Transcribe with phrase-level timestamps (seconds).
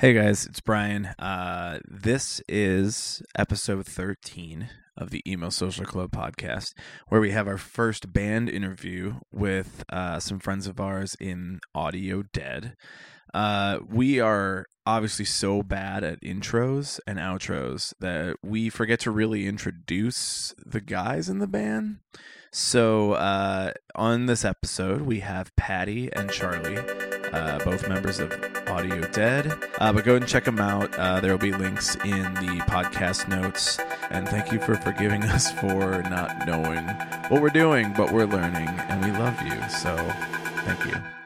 [0.00, 1.10] Hey guys, it's Brian.
[1.18, 6.72] Uh, this is episode 13 of the Emo Social Club podcast,
[7.08, 12.22] where we have our first band interview with uh, some friends of ours in Audio
[12.32, 12.76] Dead.
[13.34, 19.46] Uh, we are obviously so bad at intros and outros that we forget to really
[19.46, 21.98] introduce the guys in the band.
[22.52, 26.78] So, uh, on this episode, we have Paddy and Charlie,
[27.32, 28.32] uh, both members of
[28.68, 29.52] Audio Dead.
[29.78, 30.96] Uh, but go and check them out.
[30.98, 33.78] Uh, there will be links in the podcast notes.
[34.10, 36.86] And thank you for forgiving us for not knowing
[37.28, 39.68] what we're doing, but we're learning, and we love you.
[39.68, 39.96] So,
[40.64, 41.19] thank you.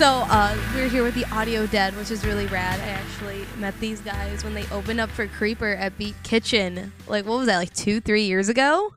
[0.00, 2.80] So uh, we're here with the Audio Dead, which is really rad.
[2.80, 6.90] I actually met these guys when they opened up for Creeper at Beat Kitchen.
[7.06, 7.58] Like what was that?
[7.58, 8.94] Like two, three years ago?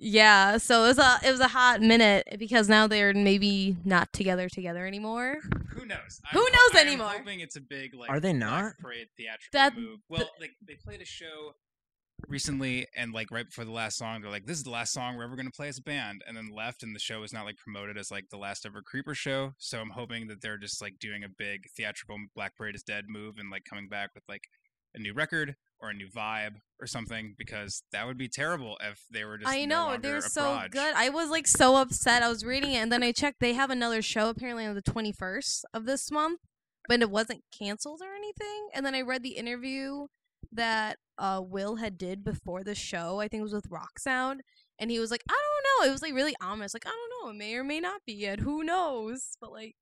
[0.00, 0.56] Yeah.
[0.56, 4.48] So it was a it was a hot minute because now they're maybe not together
[4.48, 5.36] together anymore.
[5.70, 6.20] Who knows?
[6.32, 7.06] Who I'm- knows I'm anymore?
[7.10, 8.10] hoping it's a big like.
[8.10, 8.72] Are they not?
[8.80, 10.00] Parade theatrical That- move.
[10.08, 11.54] Well, like they played a show
[12.28, 15.16] recently, and like right before the last song, they're like, "This is the last song
[15.16, 17.32] we're ever going to play as a band," and then left, and the show was
[17.32, 19.52] not like promoted as like the last ever Creeper show.
[19.58, 23.04] So I'm hoping that they're just like doing a big theatrical Black Parade is Dead
[23.08, 24.44] move and like coming back with like
[24.94, 29.04] a new record or a new vibe or something because that would be terrible if
[29.12, 29.50] they were just.
[29.50, 30.70] I know longer they're so proj.
[30.70, 30.94] good.
[30.94, 32.22] I was like so upset.
[32.22, 33.40] I was reading it and then I checked.
[33.40, 36.40] They have another show apparently on the twenty first of this month,
[36.88, 38.68] but it wasn't canceled or anything.
[38.74, 40.06] And then I read the interview
[40.52, 43.20] that uh, Will had did before the show.
[43.20, 44.42] I think it was with Rock Sound,
[44.78, 46.74] and he was like, "I don't know." It was like really ominous.
[46.74, 47.30] Like I don't know.
[47.30, 48.40] It may or may not be yet.
[48.40, 49.36] Who knows?
[49.40, 49.76] But like,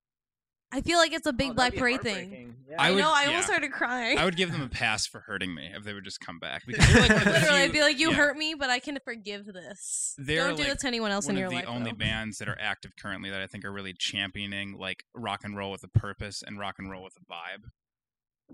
[0.72, 2.54] I feel like it's a big Oh, Black Parade thing.
[2.68, 2.76] Yeah.
[2.78, 3.12] I, I would- know.
[3.12, 3.28] I yeah.
[3.28, 4.18] almost started crying.
[4.18, 6.62] I would give them a pass for hurting me if they would just come back
[6.66, 8.16] because they're like one of Literally, I'd be like, "You yeah.
[8.16, 10.14] hurt me, but I can forgive this.
[10.18, 11.90] They're, don't do like, this to anyone else one in of your the life." only
[11.92, 11.96] though.
[11.96, 15.70] bands that are active currently that I think are really championing like rock and roll
[15.70, 17.70] with a purpose and rock and roll with a vibe.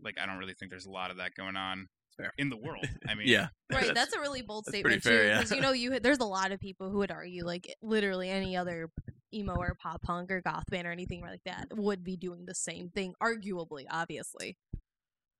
[0.02, 2.32] Like I don't really think there's a lot of that going on Fair.
[2.38, 2.86] in the world.
[3.08, 3.48] I mean, Yeah.
[3.72, 5.28] Right, that's a really bold statement fair, too.
[5.28, 5.36] yeah.
[5.38, 8.56] Because you know, you there's a lot of people who would argue like literally any
[8.56, 8.90] other
[9.34, 12.54] emo or pop punk or goth band or anything like that would be doing the
[12.54, 14.56] same thing, arguably, obviously.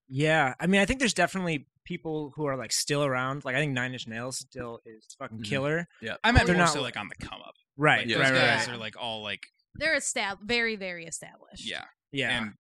[0.09, 3.45] Yeah, I mean, I think there's definitely people who are like still around.
[3.45, 5.87] Like, I think Nine Inch Nails still is fucking Mhm.
[6.03, 7.55] Yeah, I meant They're not so like on the come up.
[7.77, 8.17] Right, Like, Yeah.
[8.19, 8.75] those right, right, guys right.
[8.75, 11.65] are like all like They're estab- very, very established.
[11.69, 12.53] yeah, Yeah, and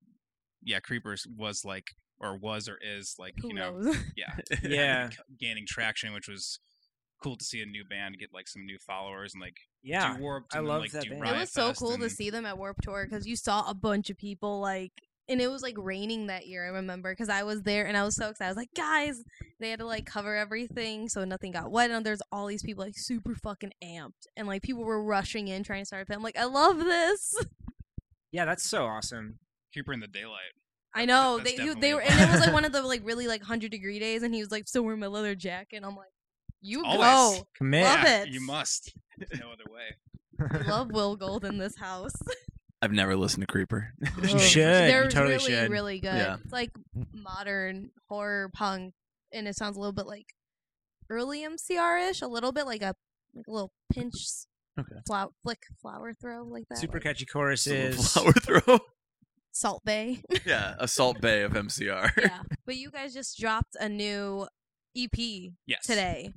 [0.62, 1.86] yeah, Creepers was like
[2.20, 3.96] or was or is like Who you know knows?
[4.16, 6.58] yeah yeah, gaining traction, which was
[7.22, 10.16] cool to see a new band get like some new followers and like yeah.
[10.16, 11.24] do Warped I and love like, that band.
[11.24, 13.74] it was so Fest cool to see them at Warped Tour because you saw a
[13.74, 14.92] bunch of people like.
[15.28, 18.04] And it was like raining that year, I remember, because I was there and I
[18.04, 18.46] was so excited.
[18.46, 19.24] I was like, guys,
[19.58, 21.90] they had to like cover everything so nothing got wet.
[21.90, 24.28] And there's all these people like super fucking amped.
[24.36, 26.18] And like people were rushing in trying to start a band.
[26.18, 27.34] I'm like, I love this.
[28.30, 29.40] Yeah, that's so awesome.
[29.72, 30.52] Creeper in the Daylight.
[30.96, 33.02] I know that's they you, they were, and it was like one of the like
[33.04, 35.82] really like hundred degree days, and he was like still wearing my leather jacket.
[35.84, 36.08] I'm like,
[36.60, 37.38] you Always.
[37.40, 37.84] go, Commit.
[37.84, 38.28] Love Yeah, it.
[38.28, 38.92] You must.
[39.18, 40.62] There's no other way.
[40.66, 42.12] love Will Gould in this house.
[42.82, 43.92] I've never listened to Creeper.
[44.18, 44.62] Oh, you should.
[44.64, 45.70] They're you totally really should.
[45.70, 46.14] really good.
[46.14, 46.36] Yeah.
[46.44, 46.70] It's like
[47.12, 48.94] modern horror punk,
[49.32, 50.26] and it sounds a little bit like
[51.10, 52.94] early MCR ish, a little bit like a
[53.34, 54.14] like a little pinch.
[54.78, 54.96] Okay.
[55.06, 56.78] Flower, flick, flower throw like that.
[56.78, 58.12] Super like catchy choruses.
[58.12, 58.78] flower throw.
[59.56, 60.18] Salt Bae.
[60.46, 62.10] yeah, a salt Bae of MCR.
[62.20, 64.46] yeah, but you guys just dropped a new
[64.96, 65.18] EP
[65.66, 65.82] Yes.
[65.86, 66.30] today.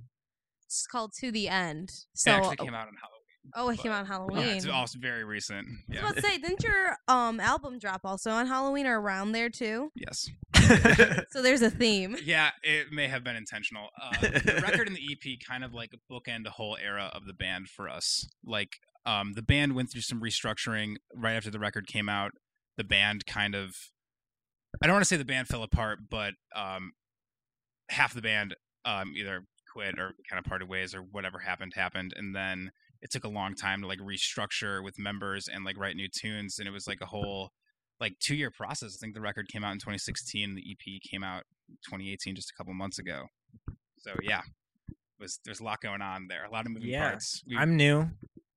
[0.66, 1.90] It's called To the End.
[1.90, 3.16] It So actually came out on Halloween.
[3.56, 4.48] Oh, it came out on Halloween.
[4.48, 5.68] Yeah, it's also very recent.
[5.90, 9.32] I was about to say, didn't your um album drop also on Halloween or around
[9.34, 9.92] there too?
[9.96, 10.30] Yes.
[11.32, 12.16] So there's a theme.
[12.24, 13.88] Yeah, it may have been intentional.
[14.00, 17.34] Uh, the record and the EP kind of like bookend a whole era of the
[17.34, 18.28] band for us.
[18.46, 22.34] Like, um, the band went through some restructuring right after the record came out.
[22.80, 23.76] The band kind of,
[24.82, 26.94] I don't want to say the band fell apart, but um,
[27.90, 32.14] half the band um, either quit or kind of parted ways or whatever happened happened,
[32.16, 32.72] and then
[33.02, 36.60] it took a long time to like restructure with members and like write new tunes,
[36.60, 37.52] and it was like a whole
[38.00, 38.98] like two year process.
[38.98, 40.56] I think the record came out in 2016.
[40.56, 41.44] The EP came out
[41.86, 43.26] 2018, just a couple months ago.
[44.00, 44.42] So yeah,
[45.20, 47.44] was there's a lot going on there, a lot of moving Yeah, parts.
[47.48, 48.10] We, I'm new.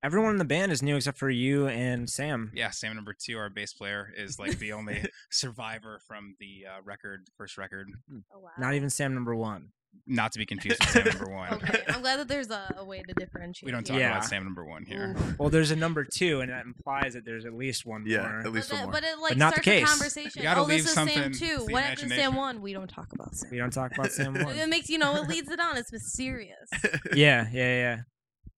[0.04, 2.50] Everyone in the band is new except for you and Sam.
[2.54, 6.82] yeah, Sam number two, our bass player, is like the only survivor from the uh,
[6.82, 7.88] record, first record.
[8.34, 8.50] Oh, wow.
[8.58, 9.68] Not even Sam number one.
[10.08, 11.52] not to be confused with Sam number one.
[11.54, 13.64] Okay, I'm glad that there's a, a way to differentiate.
[13.66, 13.96] We don't talk.
[13.96, 14.10] Yeah.
[14.16, 15.14] about Sam number one here.
[15.16, 15.38] Oof.
[15.38, 18.40] Well, there's a number two, and that implies that there's at least one Yeah, more.
[18.40, 18.92] at least but, one that- more.
[18.92, 19.88] but it like not the starts a case.
[19.88, 20.32] conversation.
[20.34, 21.58] You gotta oh, this is Sam something two.
[21.66, 22.36] the What happened to Sam imagination.
[22.36, 22.62] one?
[22.62, 23.50] We don't talk about Sam.
[23.52, 24.46] We don't talk about Sam one.
[24.58, 25.76] It makes you know it leads it on.
[25.76, 26.68] It's mysterious.
[27.14, 27.96] yeah, yeah, yeah,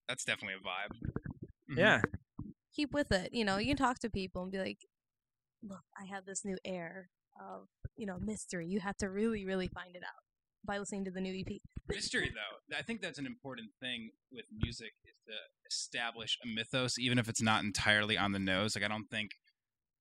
[0.08, 1.10] That's definitely a vibe.
[1.74, 1.78] Mhm.
[1.78, 2.00] yeah.
[2.74, 3.32] Keep with it.
[3.32, 4.78] You know, you can talk to people and be like,
[5.62, 7.10] "Look, I have this new air
[7.40, 8.66] of you know mystery.
[8.66, 10.22] You have to really, really find it out
[10.64, 14.46] by listening to the new EP." Mystery, though, I think that's an important thing with
[14.50, 15.34] music is to
[15.70, 18.74] establish a mythos, even if it's not entirely on the nose.
[18.74, 19.32] Like I don't think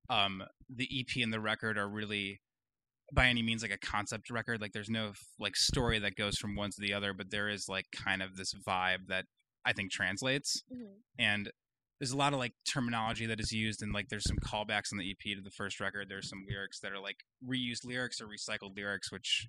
[0.10, 2.42] um, the EP and the record are really
[3.12, 4.62] by any means like a concept record.
[4.62, 7.68] Like there's no like story that goes from one to the other, but there is
[7.70, 9.25] like kind of this vibe that
[9.66, 10.64] I think translates.
[11.20, 11.52] and
[12.04, 14.98] there's a lot of like terminology that is used and like there's some callbacks on
[14.98, 16.10] the EP to the first record.
[16.10, 17.16] There's some lyrics that are like
[17.48, 19.48] reused lyrics or recycled lyrics, which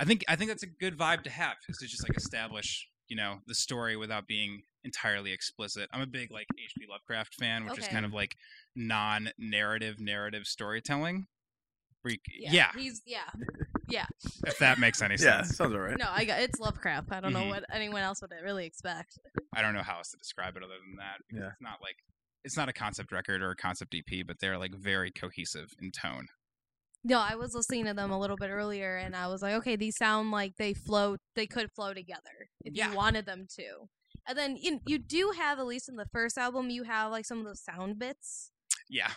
[0.00, 2.88] I think I think that's a good vibe to have is to just like establish
[3.06, 5.88] you know the story without being entirely explicit.
[5.92, 6.86] I'm a big like H.P.
[6.90, 8.34] Lovecraft fan, which is kind of like
[8.74, 11.26] non-narrative narrative storytelling.
[12.02, 13.30] Where you- yeah, He's yeah.
[13.88, 15.48] If that makes any sense.
[15.48, 15.98] yeah, sounds alright.
[15.98, 17.12] No, I got it's Lovecraft.
[17.12, 17.48] I don't know Mhm.
[17.50, 19.18] what anyone else would really expect.
[19.54, 21.18] I don't know how else to describe it other than that.
[21.28, 21.48] because Yeah.
[21.52, 21.96] It's not like
[22.44, 25.90] it's not a concept record or a concept EP, but they're like very cohesive in
[25.92, 26.28] tone.
[27.02, 29.76] No, I was listening to them a little bit earlier, and I was like, okay,
[29.76, 31.16] these sound like they flow.
[31.34, 32.90] They could flow together if Yeah.
[32.90, 33.88] you wanted them to.
[34.26, 37.26] And then you you do have at least in the first album, you have like
[37.26, 38.50] some of those sound bits.
[38.88, 39.12] Yeah.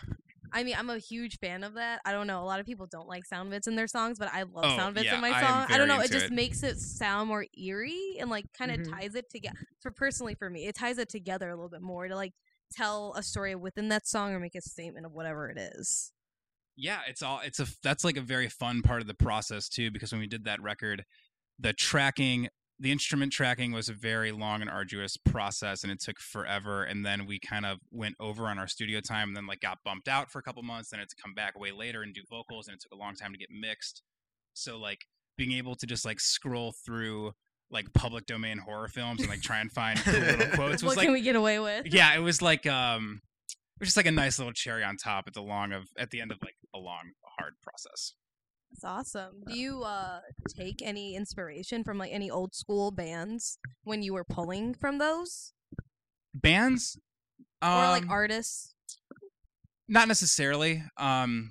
[0.52, 2.00] I mean, I'm a huge fan of that.
[2.04, 2.42] I don't know.
[2.42, 4.76] A lot of people don't like sound bits in their songs, but I love Oh,
[4.76, 5.66] sound bits yeah, in my I song.
[5.68, 6.00] I don't know.
[6.00, 6.26] It just it.
[6.26, 6.34] Mm-hmm.
[6.36, 8.90] makes it sound more eerie and like kind of Mhm.
[8.90, 9.54] ties it together.
[9.80, 12.34] For personally, for me, it ties it together a little bit more to like
[12.72, 16.12] tell a story within that song or make a statement of whatever it is.
[16.76, 19.90] Yeah, it's all it's a that's like a very fun part of the process too
[19.90, 21.04] because when we did that record,
[21.58, 22.48] the tracking,
[22.80, 27.04] the instrument tracking was a very long and arduous process and it took forever and
[27.04, 30.08] then we kind of went over on our studio time and then like got bumped
[30.08, 32.74] out for a couple months then it's come back way later and do vocals and
[32.74, 34.02] it took a long time to get mixed.
[34.54, 37.32] So like being able to just like scroll through
[37.70, 40.96] like public domain horror films and like try and find cool little quotes was what
[40.98, 41.86] like can we get away with?
[41.92, 43.20] yeah, it was like um
[43.50, 46.10] it was just like a nice little cherry on top at the long of at
[46.10, 48.14] the end of like a long hard process.
[48.80, 49.42] That's awesome.
[49.48, 50.20] Do you uh
[50.56, 55.52] take any inspiration from like any old school bands when you were pulling from those,
[56.32, 56.96] Bands
[57.60, 58.74] um, or like artists?
[59.88, 60.84] not necessarily.
[60.96, 61.50] Um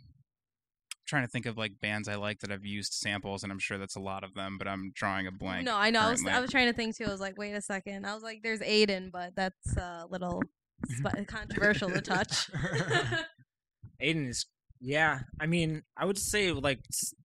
[1.06, 3.78] trying to think of like bands I like that I've used samples and I'm sure
[3.78, 5.66] that's a lot of them, but I'm drawing a blank.
[5.66, 6.00] No, I know.
[6.00, 6.26] I was.
[6.26, 7.06] I was trying to think too.
[7.06, 8.06] I was like, wait a second.
[8.06, 10.42] I was like, there's Aiden, but that's a little
[10.88, 12.50] sp- controversial to touch.
[14.02, 14.46] Aiden is
[14.80, 15.20] yeah.
[15.40, 16.80] I mean, I would say like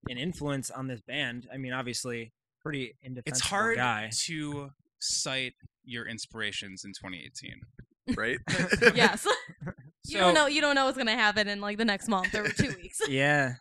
[0.09, 1.49] an influence on this band.
[1.53, 2.33] I mean, obviously,
[2.63, 4.11] pretty indefensible it's hard guy.
[4.27, 4.71] to
[5.01, 5.55] cite
[5.85, 8.17] your inspirations in 2018.
[8.17, 8.39] right?
[8.97, 9.27] yes.
[10.07, 10.47] you So- don't know.
[10.47, 13.01] You don't know what's gonna happen in like the next month or two weeks.
[13.09, 13.55] Yeah,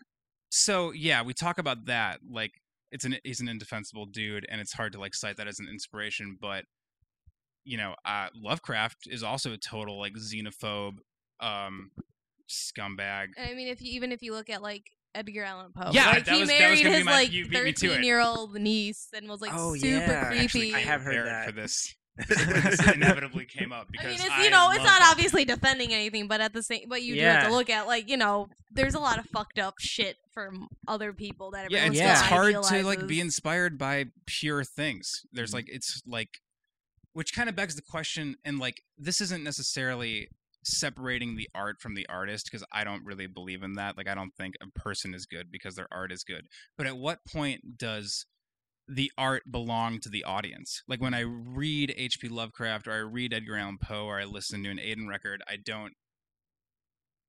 [0.50, 2.20] so yeah, we talk about that.
[2.30, 2.52] Like
[2.92, 5.68] it's an he's an indefensible dude, and it's hard to like cite that as an
[5.70, 6.38] inspiration.
[6.42, 6.66] But
[7.64, 10.98] you know, uh, Lovecraft is also a total like xenophobe,
[11.40, 11.92] um,
[12.52, 13.28] scumbag.
[13.38, 14.84] I mean, if you even if you look at like
[15.16, 17.32] Edgar Allan Poe, Yeah, like, that he was- that was married be his my- like
[17.32, 17.90] you beat me to it.
[17.90, 20.28] thirteen year old niece and was like Oh, super yeah.
[20.28, 20.44] creepy.
[20.44, 21.46] Actually, I have heard that.
[21.48, 21.96] for this.
[22.28, 25.10] this inevitably came up I because mean, it's I you know, it's not that.
[25.12, 28.10] obviously defending anything, but at the same, but you do have to look at like
[28.10, 31.96] you know, there's a lot of fucked up shit from other people that Yeah, it's,
[31.98, 32.12] Yeah.
[32.12, 35.10] it's still hard to like be inspired by pure things.
[35.26, 35.36] Mm-hmm.
[35.38, 36.30] There's like it's like
[37.14, 40.30] which kind of begs the question and like this isn't necessarily
[40.64, 43.98] separating the art from the artist because I don't really believe in that.
[43.98, 46.48] Like I don't think a person is good because their art is good.
[46.78, 48.26] But at what point does
[48.88, 50.84] the art belong to the audience?
[50.88, 52.30] Like when I read H.P.
[52.30, 55.58] Lovecraft or I read Edgar Allan Poe or I listen to an Aiden record, I
[55.58, 55.94] don't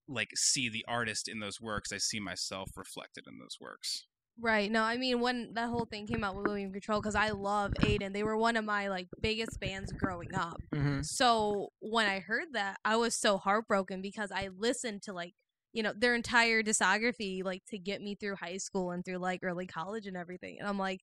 [0.09, 1.93] like see the artist in those works.
[1.93, 4.07] I see myself reflected in those works.
[4.41, 4.71] Right.
[4.71, 7.73] No, I mean when that whole thing came out with William Control, because I love
[7.83, 8.13] Aiden.
[8.13, 10.63] They were one of my like biggest bands growing up.
[10.73, 15.35] hmm So when I heard that, I was so heartbroken because I listened to like
[15.73, 19.41] you know their entire discography like to get me through high school and through like
[19.43, 21.01] early college and everything, and I'm like.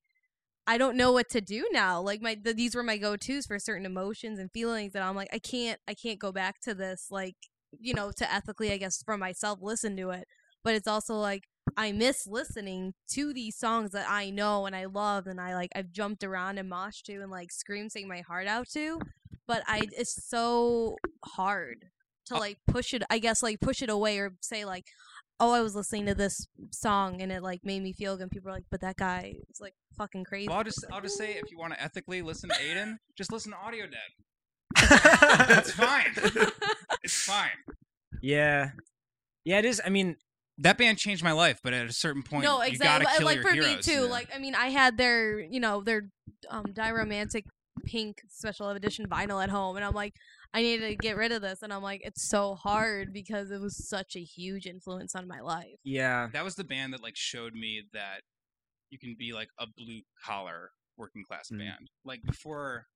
[0.67, 2.01] I don't know what to do now.
[2.01, 5.29] Like my th- these were my go-tos for certain emotions and feelings and I'm like
[5.33, 7.35] I can't I can't go back to this like
[7.79, 10.27] you know to ethically I guess for myself listen to it.
[10.63, 14.85] But it's also like I miss listening to these songs that I know and I
[14.85, 18.21] love and I like I've jumped around and moshed to and like screamed sing my
[18.21, 18.99] heart out to
[19.47, 21.85] but I it's so hard
[22.27, 24.85] to Uh like push it I guess like push it away or say like
[25.39, 28.23] oh, I was listening to this song and it like made me feel good.
[28.23, 30.47] And people are like, but that guy is like fucking crazy.
[30.49, 32.97] Well, I'll just It's I'll just say if you want to ethically listen to Aiden,
[33.17, 33.99] just listen to Audio Dead.
[35.57, 36.11] It's fine.
[37.03, 37.49] It's fine.
[38.21, 38.71] Yeah,
[39.45, 39.81] yeah, it is.
[39.85, 40.17] I mean,
[40.59, 43.05] That band changed my life, but at a certain point, no, you exactly.
[43.05, 43.87] gotta kill Like your for heroes.
[43.87, 44.01] me too.
[44.03, 44.07] yeah.
[44.09, 46.09] Like I mean, I had their you know their
[46.49, 47.45] um Die Romantic
[47.85, 50.13] pink special edition vinyl at home, and I'm like,
[50.53, 53.61] I need to get rid of this, and I'm like, it's so hard because it
[53.61, 55.77] was such a huge influence on my life.
[55.83, 58.21] yeah, That was the band that like showed me that
[58.89, 61.59] you can be like a blue collar working class Mm.
[61.59, 61.89] band.
[62.03, 62.87] Like before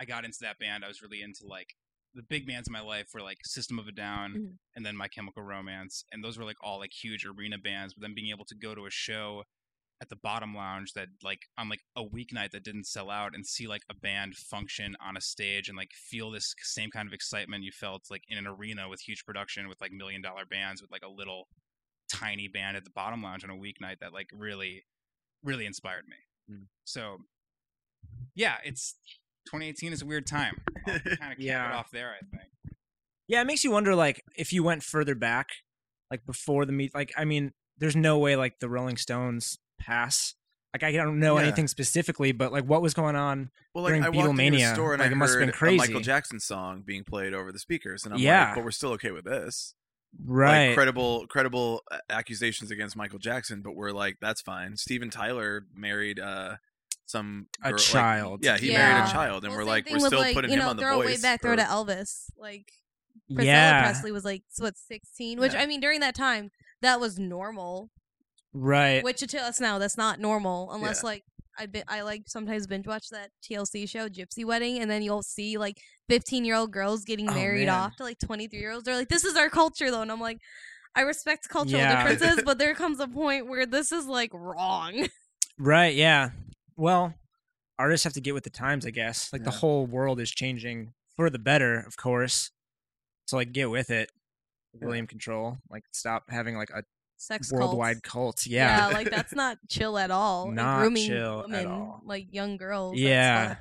[0.00, 1.74] I got into that band, I was really into like
[2.16, 4.58] the big bands in my life were like System of a Down Mhm.
[4.74, 7.94] and then My Chemical Romance, and those were like all like huge arena bands.
[7.94, 9.44] But then being able to go to a show
[10.00, 13.46] at the Bottom Lounge that like on like a weeknight that didn't sell out and
[13.46, 17.14] see like a band function on a stage and like feel this same kind of
[17.14, 20.82] excitement you felt like in an arena with huge production with like million dollar bands
[20.82, 21.48] with like a little
[22.12, 24.84] tiny band at the Bottom Lounge on a weeknight that like really
[25.42, 26.16] really inspired me.
[26.54, 26.66] Mm.
[26.84, 27.18] So
[28.34, 28.96] yeah, it's
[29.46, 30.60] 2018 is a weird time.
[30.86, 31.68] Kind of cap Yeah.
[31.70, 32.50] it off there, I think.
[33.28, 33.40] yeah.
[33.40, 35.48] It makes you wonder, like, if you went further back,
[36.10, 36.94] like before the meet.
[36.94, 40.34] Like, I mean, there's no way like the Rolling Stones pass.
[40.72, 41.44] Like, I don't know Yeah.
[41.44, 43.50] anything specifically, but like, what was going on?
[43.74, 45.52] Well, like during I walked into a Beatlemania, store and like, I it must've heard
[45.60, 46.00] been a Michael.
[46.00, 48.46] Jackson song being played over the speakers, and I'm Yeah.
[48.46, 49.74] like, but we're still okay with this.
[50.24, 50.68] Right.
[50.68, 54.76] Like credible, credible uh, accusations against Michael Jackson, but we're like, that's fine.
[54.76, 56.56] Steven Tyler married uh
[57.06, 58.44] some A girl- like- child.
[58.44, 60.64] yeah, he married a child, and Well, we're like, we're still like, putting you him
[60.64, 61.06] know, on the throw voice.
[61.06, 62.24] way back, throw to Elvis.
[62.36, 62.70] Like
[63.28, 63.82] Priscilla yeah.
[63.82, 65.60] Presley was like so what 16, which Yeah.
[65.62, 66.50] I mean during that time
[66.82, 67.90] that was normal.
[68.52, 69.02] Right.
[69.02, 71.06] Which to us now that's not normal unless Yeah.
[71.10, 71.24] like
[71.58, 75.22] I bi- I like sometimes binge watch that TLC show Gypsy Wedding and then you'll
[75.22, 77.74] see like 15 year old girls getting Oh, married man.
[77.80, 78.84] off to like 23 year olds.
[78.84, 80.38] They're like this is our culture though, and I'm like.
[80.98, 82.08] I respect cultural Yeah.
[82.10, 85.08] differences, but there comes a point where this is like wrong.
[85.58, 86.30] Right, yeah.
[86.76, 87.14] Well,
[87.78, 89.32] artists have to get with the times, I guess.
[89.32, 92.50] Like the whole world is changing for the better, of course.
[93.26, 94.10] So like get with it.
[94.78, 94.86] Yeah.
[94.86, 95.58] William Control.
[95.70, 96.82] Like stop having like a
[97.18, 98.44] Sex worldwide cults.
[98.44, 98.46] cult.
[98.52, 98.88] Yeah.
[98.92, 100.46] like that's not chill at all.
[100.48, 102.02] And Not grooming chill at all.
[102.04, 102.98] like young girls.
[102.98, 103.56] Yeah.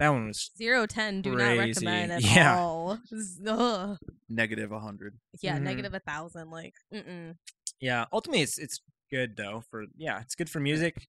[0.00, 2.58] that one was Zero ten, do not recommend at Yeah.
[2.58, 2.98] all.
[3.16, 3.96] Z- Ugh.
[4.28, 5.14] negative hundred.
[5.40, 5.62] Yeah, Mhm.
[5.62, 6.50] negative a thousand.
[6.50, 7.36] Like, mm-mm.
[7.80, 8.06] yeah.
[8.12, 11.06] Ultimately it's it's good though for yeah, it's good for music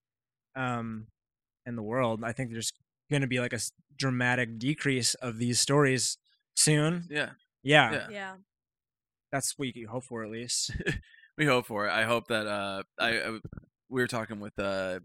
[0.54, 1.08] um
[1.66, 2.22] and the world.
[2.24, 2.72] I think there's
[3.10, 3.60] gonna be like a
[3.96, 6.16] dramatic decrease of these stories
[6.54, 7.04] soon.
[7.10, 7.30] Yeah,
[7.62, 7.92] Yeah.
[7.92, 8.06] Yeah.
[8.10, 8.34] yeah.
[9.32, 10.70] That's what you can hope for at least.
[11.36, 11.90] we hope for it.
[11.90, 13.30] I hope that uh, I, I
[13.88, 15.00] we were talking with uh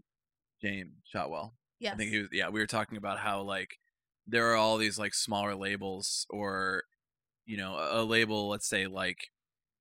[0.62, 1.54] James Shotwell.
[1.80, 1.94] Yes.
[1.94, 2.28] I think he was.
[2.32, 3.78] Yeah, we were talking about how like
[4.26, 6.84] there are all these like smaller labels, or
[7.44, 9.30] you know, a, a label, let's say like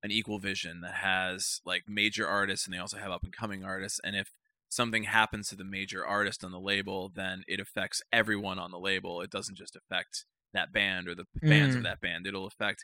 [0.04, 3.64] an Equal Vision that has like major artists, and they also have up and coming
[3.64, 4.00] artists.
[4.04, 4.32] And if
[4.72, 8.80] something happens to the major artist on the label, then it affects everyone on the
[8.80, 9.22] label.
[9.22, 11.86] It doesn't just affect that band or the bands of Mm.
[11.86, 12.26] that band.
[12.26, 12.84] It'll affect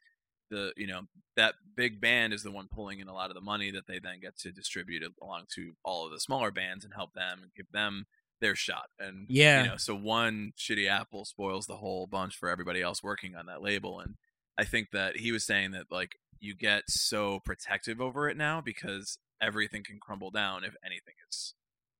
[0.49, 1.01] the you know
[1.35, 3.99] that big band is the one pulling in a lot of the money that they
[3.99, 7.39] then get to distribute it along to all of the smaller bands and help them
[7.41, 8.05] and give them
[8.39, 9.63] their shot and Yeah.
[9.63, 13.47] you know so one shitty apple spoils the whole bunch for everybody else working on
[13.47, 14.15] that label and
[14.57, 18.61] i think that he was saying that like you get so protective over it now
[18.61, 21.55] because everything can crumble down if anything is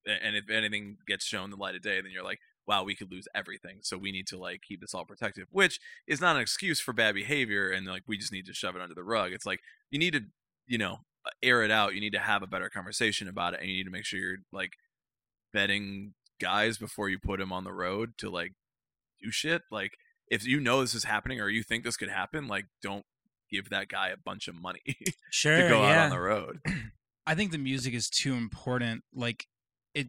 [0.08, 3.12] and if anything gets shown the light of day then you're like wow we could
[3.12, 6.42] lose everything so we need to like keep this all protective which is not an
[6.42, 9.32] excuse for bad behavior and like we just need to shove it under the rug
[9.32, 9.62] it's like
[9.92, 10.22] you need to
[10.68, 10.98] you know
[11.44, 13.84] air it out you need to have a better conversation about it and you need
[13.84, 14.74] to make sure you're like
[15.56, 18.54] vetting guys before you put them on the road to like
[19.22, 19.94] do shit like
[20.30, 23.06] if you know this is happening or you think this could happen like don't
[23.50, 24.82] give that guy a bunch of money
[25.32, 25.64] Sure.
[25.64, 25.90] to go yeah.
[25.90, 26.60] out on the road
[27.28, 29.04] I think the music is too important.
[29.14, 29.48] Like
[29.98, 30.08] it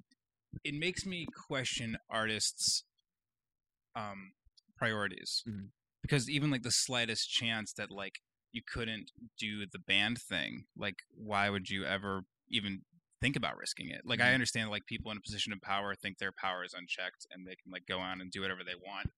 [0.64, 2.84] it makes me question artists
[3.96, 4.32] um
[4.76, 5.42] priorities.
[5.48, 5.68] Mhm.
[6.02, 8.20] Because even like the slightest chance that like
[8.52, 12.82] you couldn't do the band thing, like why would you ever even
[13.20, 14.02] think about risking it?
[14.04, 14.34] Like I Mhm.
[14.34, 17.56] understand like people in a position of power think their power is unchecked and they
[17.56, 19.10] can like go on and do whatever they want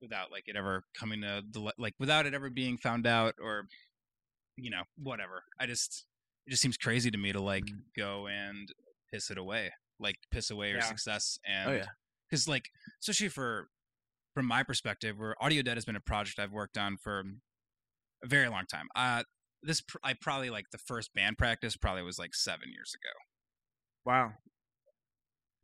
[0.00, 3.66] without like it ever coming to the like without it ever being found out or
[4.56, 5.42] you know whatever.
[5.58, 6.06] I just
[6.46, 7.82] it just seems crazy to me to like Mhm.
[7.96, 8.72] go and
[9.12, 10.84] piss it away, like piss away your Yeah.
[10.84, 11.84] success and oh yeah
[12.28, 12.70] because like
[13.02, 13.68] especially for
[14.34, 17.20] from my perspective where audio dead has been a project i've worked on for
[18.24, 19.22] a very long time uh
[19.62, 23.12] this pr- i probably like the first band practice probably was like seven years ago
[24.06, 24.32] Wow.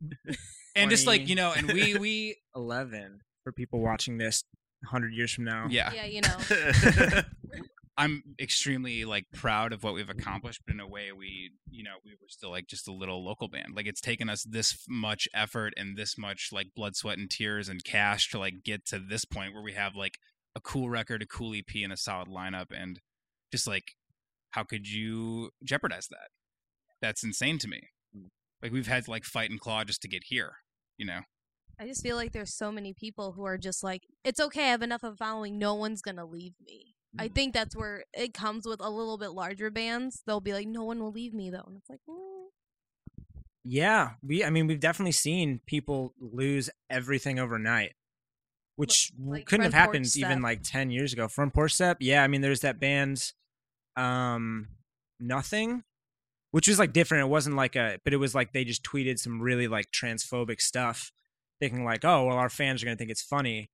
[0.75, 4.43] and just like you know and we we 11 for people watching this
[4.83, 5.65] 100 years from now.
[5.71, 7.21] yeah Yeah, you know.
[7.97, 11.95] I'm extremely like proud of what we've accomplished, but in a way, we you know
[12.05, 13.75] we were still like just a little local band.
[13.75, 17.69] Like it's taken us this much effort and this much like blood, sweat, and tears
[17.69, 20.19] and cash to like get to this point where we have like
[20.55, 22.99] a cool record, a cool EP, and a solid lineup, and
[23.51, 23.95] just like
[24.51, 26.29] how could you jeopardize that?
[27.01, 27.81] That's insane to me.
[28.15, 28.27] Hmm.
[28.61, 30.53] Like we've had to like fight and claw just to get here.
[30.97, 31.21] You know.
[31.79, 34.69] I just feel like there's so many people who are just like, it's okay, I
[34.69, 36.95] have enough of following, no one's gonna leave me.
[37.19, 40.21] I think that's where it comes with a little bit larger bands.
[40.25, 42.37] They'll be like, no one will leave me though, and it's like, mm.
[43.69, 44.45] Yeah, we.
[44.45, 47.95] I mean, we've definitely seen people lose everything overnight,
[48.77, 51.27] which like couldn't have happened even like ten years ago.
[51.27, 51.97] Front porch step.
[51.99, 53.33] Yeah, I mean, there's that band,
[53.97, 54.69] um,
[55.19, 55.83] nothing,
[56.51, 57.25] which was like different.
[57.25, 60.61] It wasn't like a, but it was like they just tweeted some really like transphobic
[60.61, 61.11] stuff,
[61.59, 63.69] thinking like, oh, well, our fans are gonna think it's funny,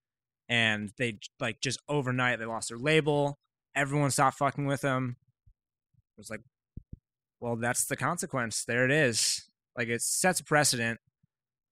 [0.54, 3.40] and they like just overnight they lost their label.
[3.76, 5.16] Everyone stopped fucking with them.
[6.16, 6.42] It was like,
[7.40, 8.64] well, that's the consequence.
[8.64, 9.50] There it is.
[9.76, 11.00] Like it sets a precedent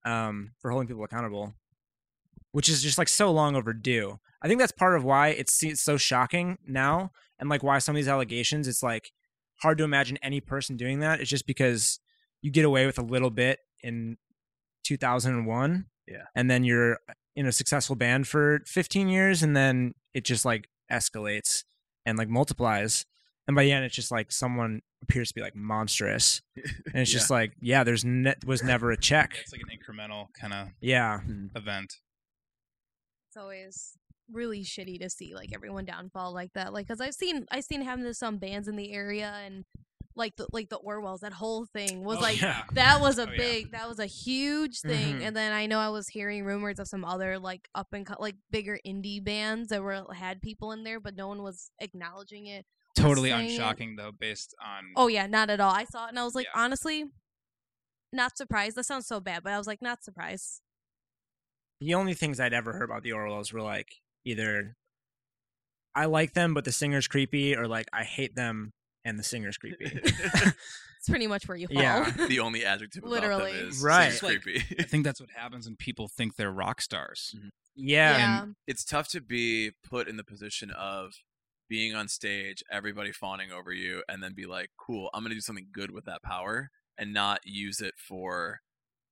[0.04, 1.54] um, for holding people accountable,
[2.54, 4.20] which is just like so long overdue.
[4.42, 7.96] I think that's part of why it's, it's so shocking now, and like why some
[7.96, 9.12] of these allegations, it's like
[9.62, 11.22] hard to imagine any person doing that.
[11.22, 12.00] It's just because
[12.42, 14.18] you get away with a little bit in
[14.86, 16.24] 2001, Yeah.
[16.36, 16.98] and then you're
[17.36, 21.64] in a successful band for 15 years, and then it just like escalates
[22.06, 23.06] and like multiplies.
[23.48, 27.12] And by the end, it's just like someone appears to be like monstrous, and it's
[27.12, 27.20] Yeah.
[27.20, 29.38] just like, yeah, there's ne- was never a check.
[29.42, 31.48] It's like an incremental kind of Yeah, hmm.
[31.56, 31.96] event.
[33.30, 33.98] it's always
[34.32, 36.72] really shitty to see like everyone downfall like that.
[36.74, 39.64] Like, cause I've seen I've seen happen to some bands in the area, and
[40.22, 42.64] like the like the Orwells, that whole thing was Oh, like yeah.
[42.74, 43.38] that was a Oh, yeah.
[43.38, 45.26] big that was a huge thing Mhm.
[45.28, 48.16] and then i know i was hearing rumors of some other like up and co-
[48.20, 52.46] like bigger indie bands that were had people in there but no one was acknowledging
[52.48, 53.52] it Totally saying it.
[53.54, 56.36] unshocking though, based on oh yeah not at all i saw it and i was
[56.36, 56.62] like Yeah.
[56.64, 57.06] honestly
[58.14, 60.62] not surprised that sounds so bad but i was like not surprised
[61.80, 63.90] the only things I'd ever heard about the Orwells were like
[64.24, 64.76] either
[65.96, 68.72] I like them, but the singer's creepy, or like I hate them
[69.06, 69.86] and the singer's creepy.
[70.04, 72.12] it's pretty much where you fall Yeah.
[72.28, 73.54] the only adjective about Literally.
[73.58, 74.12] them is Right.
[74.14, 74.64] seems creepy.
[74.80, 77.36] I think that's what happens when people think they're rock stars.
[77.76, 81.14] yeah, yeah it's tough to be put in the position of
[81.70, 85.40] being on stage, everybody fawning over you, and then be like, "Cool, I'm gonna do
[85.42, 88.60] something good with that power," and not use it for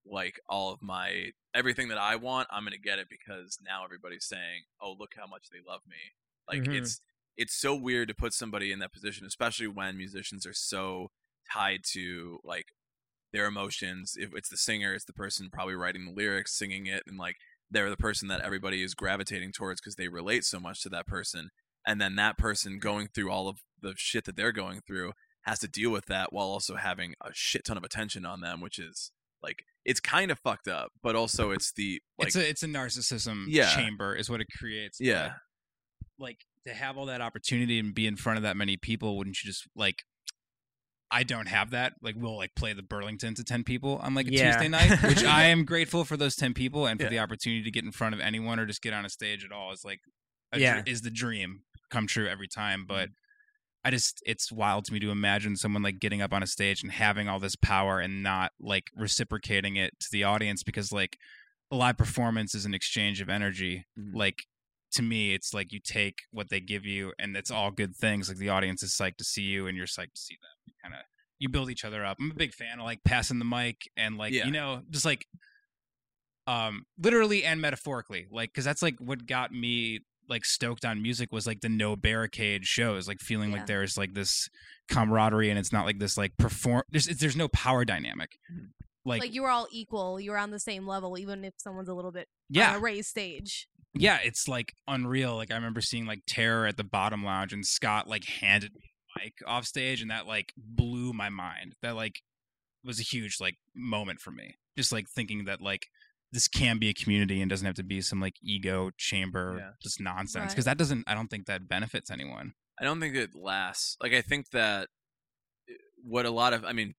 [0.05, 2.49] like all of my everything that I want.
[2.51, 5.95] I'm gonna get it because now everybody's saying, "Oh, look how much they love me."
[6.49, 6.81] Like Mhm.
[6.81, 6.99] it's
[7.39, 11.07] it's so weird to put somebody in that position, especially when musicians are so
[11.51, 12.65] tied to like
[13.33, 14.13] their emotions.
[14.17, 17.37] If it's the singer, it's the person probably writing the lyrics, singing it, and like
[17.71, 21.07] they're the person that everybody is gravitating towards because they relate so much to that
[21.07, 21.49] person.
[21.87, 25.59] And then that person going through all of the shit that they're going through has
[25.59, 28.77] to deal with that while also having a shit ton of attention on them, which
[28.79, 32.63] is like it's kind of fucked up, but also it's the like it's a it's
[32.63, 33.73] a narcissism Yeah.
[33.73, 34.97] chamber is what it creates.
[34.99, 35.33] yeah,
[36.19, 39.41] like to have all that opportunity and be in front of that many people, wouldn't
[39.43, 40.03] you just like?
[41.11, 41.93] I don't have that.
[42.03, 44.51] Like, we'll like play the Burlington to ten people on like a Yeah.
[44.51, 47.09] Tuesday night, which I am grateful for those ten people and for Yeah.
[47.09, 49.51] the opportunity to get in front of anyone or just get on a stage at
[49.51, 49.71] all.
[49.71, 50.01] Is like,
[50.55, 50.83] Yeah.
[50.85, 52.81] is the dream come true every time.
[52.81, 52.87] Mm-hmm.
[52.87, 53.09] But
[53.83, 56.83] I just, it's wild to me to imagine someone like getting up on a stage
[56.83, 61.17] and having all this power and not like reciprocating it to the audience because like
[61.71, 63.85] a live performance is an exchange of energy.
[63.97, 64.13] Mhm.
[64.13, 64.43] Like
[64.93, 68.27] to me, it's like you take what they give you, and it's all good things.
[68.29, 70.49] Like the audience is psyched to see you, and you're psyched to see them.
[70.65, 71.01] You kind of
[71.39, 72.17] you build each other up.
[72.19, 74.45] I'm a big fan of like passing the mic and like Yeah.
[74.45, 75.25] you know just like
[76.47, 81.31] um literally and metaphorically like because that's like what got me like stoked on music
[81.31, 83.57] was like the no barricade shows like feeling Yeah.
[83.57, 84.49] like there's like this
[84.89, 88.69] camaraderie and it's not like this like perform there's there's no power dynamic Mhm.
[89.05, 91.89] like, like you were all equal you were on the same level even if someone's
[91.89, 95.81] a little bit yeah on a raised stage yeah it's like unreal like i remember
[95.81, 98.81] seeing like terror at the bottom lounge and scott like handed me
[99.15, 102.21] a mic off stage and that like blew my mind that like
[102.85, 105.87] was a huge like moment for me just like thinking that like
[106.31, 109.69] this can be a community and doesn't have to be some like ego chamber Yeah.
[109.81, 110.49] just nonsense Right.
[110.49, 113.97] because that doesn't i don't think that benefits anyone I don't think it lasts.
[114.01, 114.87] Like I think that
[115.69, 116.93] eh, what a lot of I mean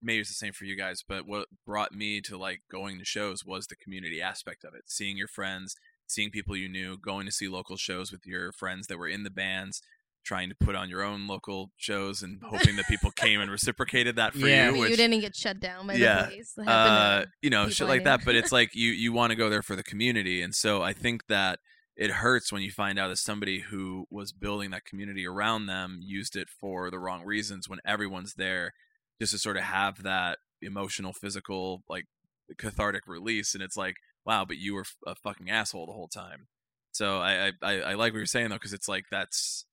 [0.00, 3.04] maybe it's the same for you guys, but what brought me to like going to
[3.04, 4.82] shows was the community aspect of it.
[4.86, 5.74] Seeing your friends,
[6.10, 9.22] seeing people you knew, going to see local shows with your friends that were in
[9.22, 9.80] the bands,
[10.24, 14.16] trying to put on your own local shows and hoping that people came and reciprocated
[14.16, 14.70] that for Yeah.
[14.70, 14.80] you.
[14.80, 16.22] Which, you didn't get shut down by Yeah.
[16.22, 18.24] the police uh, you know, shit like that.
[18.24, 20.92] But it's like you you want to go there for the community, and so I
[20.92, 21.58] think that
[21.96, 26.00] it hurts when you find out that somebody who was building that community around them
[26.02, 28.72] used it for the wrong reasons when everyone's there
[29.20, 32.06] just to sort of have that emotional physical like
[32.56, 36.48] cathartic release and it's like wow but you were a fucking asshole the whole time.
[36.92, 39.64] So i i, I like what you're saying though because it's like that's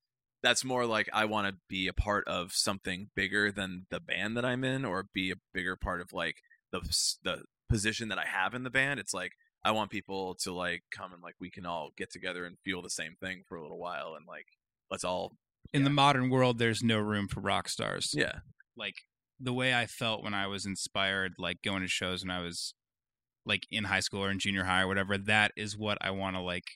[0.42, 4.36] that's more like i want to be a part of something bigger than the band
[4.36, 6.36] that i'm in or be a bigger part of like
[6.70, 6.80] the
[7.24, 9.00] the position that i have in the band.
[9.00, 9.32] It's like
[9.64, 12.82] i want people to like come and like we can all get together and feel
[12.82, 14.46] the same thing for a little while and like
[14.90, 15.32] let's all
[15.74, 18.14] In the modern world, there's no room for rock stars.
[18.16, 18.38] yeah.
[18.76, 18.94] Like
[19.40, 22.74] the way I felt when I was inspired, like going to shows when I was
[23.48, 26.36] like in high school or in junior high or whatever, that is what I want
[26.36, 26.66] to like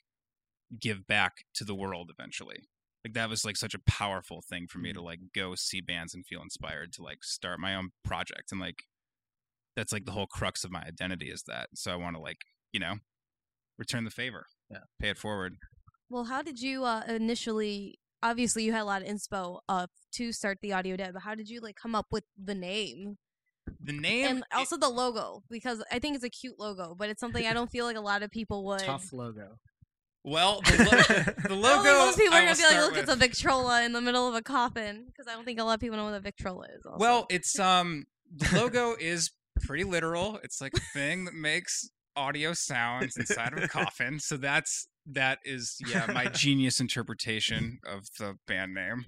[0.77, 2.57] give back to the world eventually.
[3.05, 6.13] Like that was like such a powerful thing for me to like go see bands
[6.13, 8.83] and feel inspired to like start my own project and like
[9.75, 11.69] that's like the whole crux of my identity is that.
[11.75, 12.37] So I want to like,
[12.71, 12.95] you know,
[13.77, 14.45] return the favor.
[14.69, 14.79] Yeah.
[14.99, 15.55] Pay it forward.
[16.09, 17.99] Well, how did you uh, initially?
[18.21, 21.35] Obviously, you had a lot of inspo uh, to start the audio dead, but how
[21.35, 23.17] did you like come up with the name
[23.81, 25.43] The name and also the logo?
[25.49, 28.01] Because I think it's a cute logo, but it's something I don't feel like a
[28.01, 28.79] lot of people would.
[28.79, 29.57] Tough logo.
[30.23, 33.11] well, the, lo- the I logo most people are gonna be like, "Look, with- it's
[33.11, 35.79] a Victrola in the middle of a coffin." Because I don't think a lot of
[35.79, 36.85] people know what a Victrola is.
[36.85, 36.97] Also.
[36.99, 39.31] Well, it's um the logo is
[39.65, 40.39] pretty literal.
[40.43, 44.19] It's like a thing that makes audio sounds inside of a coffin.
[44.19, 49.05] So that's that is yeah, my genius interpretation of the band name.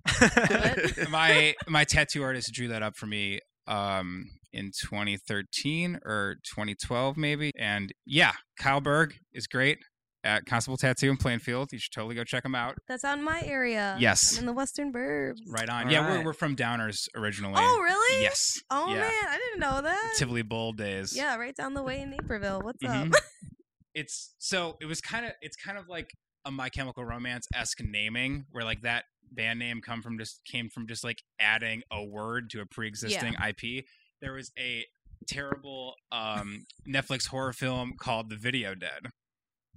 [1.10, 7.52] My my tattoo artist drew that up for me um in 2013 or 2012 maybe.
[7.58, 9.80] And yeah, Kyle Berg is great
[10.24, 11.72] at Constable Tattoo in Plainfield.
[11.72, 12.76] You should totally go check him out.
[12.88, 13.96] that's out in my area.
[14.00, 14.34] Yes.
[14.34, 15.38] I'm in the Western Burbs.
[15.48, 15.86] Right on.
[15.86, 17.56] All yeah, we're we're from Downers originally.
[17.58, 18.24] Oh, really?
[18.24, 18.60] Yes.
[18.72, 19.02] Oh yeah.
[19.02, 20.14] man, I didn't know that.
[20.18, 21.16] Tivoli Bowl days.
[21.16, 22.62] Yeah, right down the way in Naperville.
[22.62, 23.08] What's up?
[23.08, 23.14] Mhm.
[23.94, 26.10] it's so it was kind of it's kind of like
[26.46, 30.70] a My Chemical Romance esque naming, where like that band name come from just came
[30.70, 33.86] from just like adding a word to a pre existing IP.
[34.22, 34.86] There was a
[35.28, 39.08] terrible um, Netflix horror film called The Video Dead,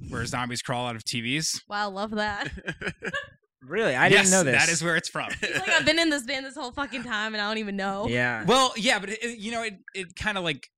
[0.08, 1.60] where zombies crawl out of TVs.
[1.68, 2.50] Wow, love that.
[3.60, 4.64] Really, I yes, didn't know this.
[4.66, 5.30] That is where it's from.
[5.42, 7.74] It's like I've been in this band this whole fucking time and I don't even
[7.76, 8.06] know.
[8.06, 8.44] Yeah.
[8.44, 10.68] Well, yeah, but it, it- you know, it it kind of like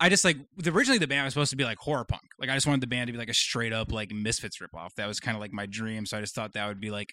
[0.00, 2.22] I just like originally the band was supposed to be like horror punk.
[2.40, 4.94] Like I just wanted the band to be like a straight up like Misfits ripoff.
[4.96, 6.06] That was kind of like my dream.
[6.06, 7.12] So I just thought that would be like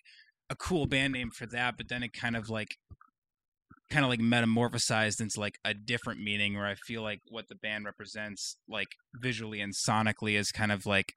[0.49, 1.75] a cool band name for that.
[1.75, 2.77] But then it kind of like
[3.89, 7.55] kind of like metamorphosized into like a different meaning where I feel like what the
[7.55, 11.13] band represents like visually and sonically is kind of like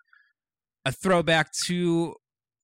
[0.84, 2.14] a throwback to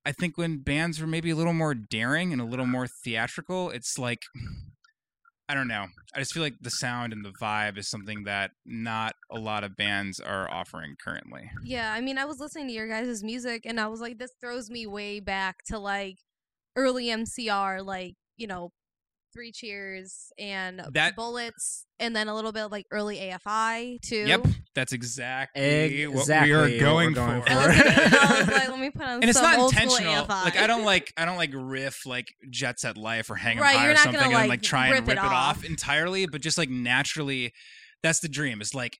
[0.07, 2.73] I think when bands were maybe a little more daring and a little uh-huh.
[2.73, 3.71] more theatrical.
[3.71, 4.21] It's like
[5.49, 5.87] I don't know.
[6.15, 9.63] I just feel like the sound and the vibe is something that not a lot
[9.63, 11.51] of bands are offering currently.
[11.63, 14.31] Yeah, I mean, I was listening to your guys' music and I was like, this
[14.41, 16.17] throws me way back to like
[16.77, 18.73] early MCR, like, you know,
[19.35, 24.25] Three Cheers and That- Bullets, and then a little bit of like early AFI too.
[24.27, 27.51] Yep, that's exactly, what Exactly we what are we're going, going for.
[27.51, 30.25] I gonna, like, let me put on and it's not intentional.
[30.25, 30.29] AFI.
[30.45, 33.63] Like I don't like I don't like riff like Jet Set Life or Hang 'em
[33.63, 35.11] Right, High you're or not something gonna, and then, like, like try rip and it
[35.13, 35.59] rip it off.
[35.59, 35.65] off.
[35.65, 37.53] entirely, but just like naturally,
[38.03, 38.61] that's the dream.
[38.61, 38.99] It's like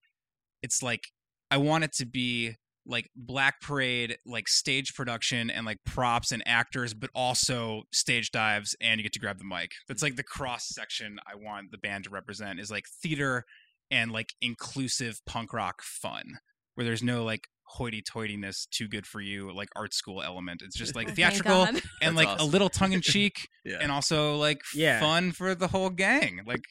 [0.63, 1.05] it's like
[1.51, 6.43] I want it to be like Black Parade, like stage production and like props and
[6.47, 9.71] actors, but also stage dives and you get to grab the mic.
[9.89, 13.45] That's like the cross section I want the band to represent is like theater
[13.91, 16.39] and like inclusive punk rock fun,
[16.75, 20.63] where there's no like hoity-toityness, too good for you, like art school element.
[20.63, 24.37] It's just like theatrical and That's like a little tongue in cheek yeah and also
[24.37, 25.01] like Yeah.
[25.01, 26.43] fun for the whole gang.
[26.47, 26.65] Like,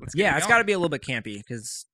[0.00, 0.54] let's yeah, it it's going.
[0.54, 1.84] got to be a little bit campy because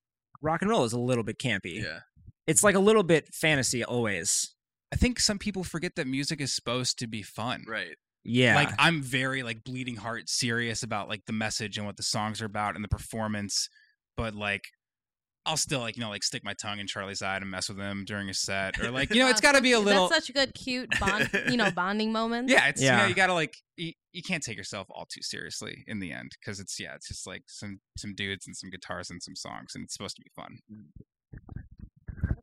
[0.42, 1.82] rock and roll is a little bit campy.
[1.82, 2.00] yeah
[2.46, 4.54] It's like a little bit fantasy always.
[4.92, 7.64] I think some people forget that music is supposed to be fun.
[7.68, 8.54] right Yeah.
[8.54, 12.40] Like I'm very like bleeding heart serious about like the message and what the songs
[12.40, 13.68] are about and the performance,
[14.16, 14.64] but like
[15.44, 17.78] I'll still like you know like stick my tongue in Charlie's eye and mess with
[17.78, 20.26] him during a set or like you know it's got to be a little That's
[20.26, 22.52] such good, cute bond, you know, bonding moments.
[22.52, 23.06] yeah it's you know Yeah.
[23.06, 26.32] you got to like you, you can't take yourself all too seriously in the end
[26.40, 29.72] because it's yeah it's just like some some dudes and some guitars and some songs
[29.76, 30.58] and it's supposed to be fun.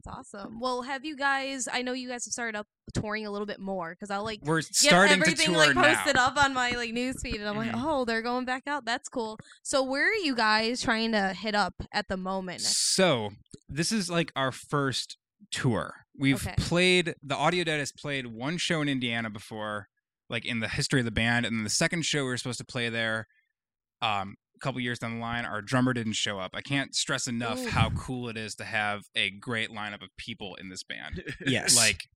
[0.06, 0.60] That's awesome.
[0.60, 1.68] Well, have you guys?
[1.72, 4.39] I know you guys have started up touring a little bit more because I'll like
[4.44, 6.28] We're get starting to everything tour like posted now.
[6.28, 7.82] up on my like newsfeed, and I'm like, Mhm.
[7.84, 8.86] oh, they're going back out.
[8.86, 9.38] That's cool.
[9.62, 12.62] So where are you guys trying to hit up at the moment?
[12.62, 13.32] So
[13.70, 15.18] this is like our first
[15.52, 16.06] tour.
[16.18, 16.56] We've Okay.
[16.58, 19.88] played the Audio Dead has played one show in Indiana before,
[20.30, 22.60] like in the history of the band, and then the second show we were supposed
[22.60, 23.28] to play there.
[24.02, 26.52] Um, couple years down the line, our drummer didn't show up.
[26.56, 27.69] I can't stress enough Ooh.
[27.69, 31.23] how cool it is to have a great lineup of people in this band.
[31.45, 31.76] yes.
[31.78, 32.08] Like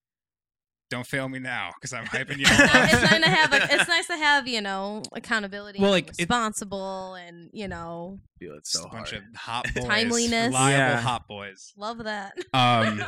[0.90, 2.46] don't fail me now because I'm hyping you.
[2.48, 3.02] it's, nice, up.
[3.02, 3.54] it's nice to have.
[3.54, 5.80] A, it's nice to have you know accountability.
[5.80, 9.22] Well, and like, it- responsible, and you know feel it Just so a bunch of
[9.36, 10.48] hot boys, Timeliness.
[10.48, 11.02] reliable Yeah.
[11.02, 11.74] hot boys.
[11.76, 12.34] love that.
[12.54, 13.04] Um,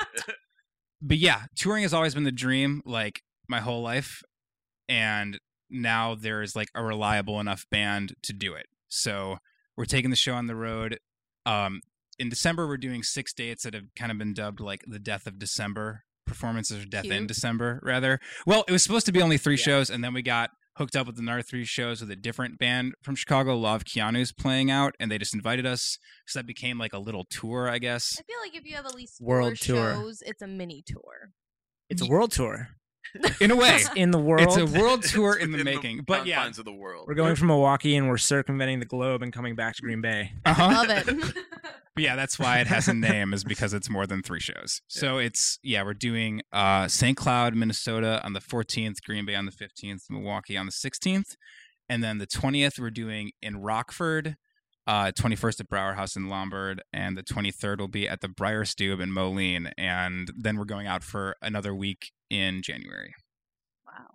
[1.02, 4.22] but yeah, touring has always been the dream, like my whole life,
[4.90, 8.66] and now there's like a reliable enough band to do it.
[8.90, 9.38] So
[9.78, 11.00] we're taking the show on the road.
[11.46, 11.82] Um,
[12.18, 15.26] in December, we're doing six dates that have kind of been dubbed like the Death
[15.26, 18.20] of December performances, or Death in December, rather.
[18.46, 19.64] Well, it was supposed to be only three Yeah.
[19.64, 22.94] shows, and then we got hooked up with another three shows with a different band
[23.04, 25.98] from Chicago, Love of Keanu's playing out, and they just invited us.
[26.28, 28.18] So that became like a little tour, I guess.
[28.20, 29.94] I feel like if you have at least World four tour.
[29.94, 31.32] shows, it's a mini tour.
[31.90, 32.70] It's a world tour.
[33.40, 34.42] In a way, in the world.
[34.42, 36.02] it's a world tour in the within making.
[36.06, 37.06] But yeah, of the world.
[37.08, 40.34] we're going from Milwaukee and we're circumventing the globe and coming back to Green Bay.
[40.46, 40.68] uh-huh.
[40.68, 41.36] Love it.
[41.96, 44.80] But yeah, that's why it has a name is because it's more than three shows.
[44.88, 47.18] So it's yeah, we're doing uh St.
[47.18, 51.36] Cloud, Minnesota on the 14th, Green Bay on the 15th, Milwaukee on the 16th,
[51.90, 54.38] and then the 20th we're doing in Rockford,
[54.88, 58.64] uh 21st at Brauer House in Lombard, and the 23rd will be at the Bier
[58.64, 63.14] Stube in Moline, and then we're going out for another week in January.
[63.86, 64.06] wow.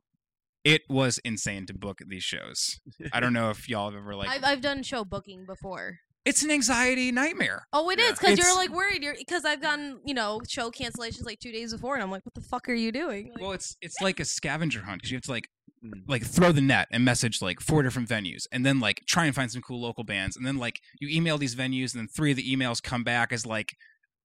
[0.64, 2.80] It was insane to book these shows.
[3.12, 5.98] I don't know if y'all have ever like I've I've done show booking before.
[6.24, 7.66] it's an anxiety nightmare.
[7.72, 8.12] Oh, it Yeah.
[8.12, 9.02] is because you're like worried.
[9.02, 12.24] You're because I've gotten you know show cancellations like two days before, and I'm like,
[12.24, 13.30] what the fuck are you doing?
[13.32, 15.48] Like, Well, it's it's like a scavenger hunt because you have to like
[15.84, 16.00] Mm.
[16.08, 19.34] like throw the net and message like four different venues, and then like try and
[19.34, 22.30] find some cool local bands, and then like you email these venues, and then three
[22.30, 23.74] of the emails come back as like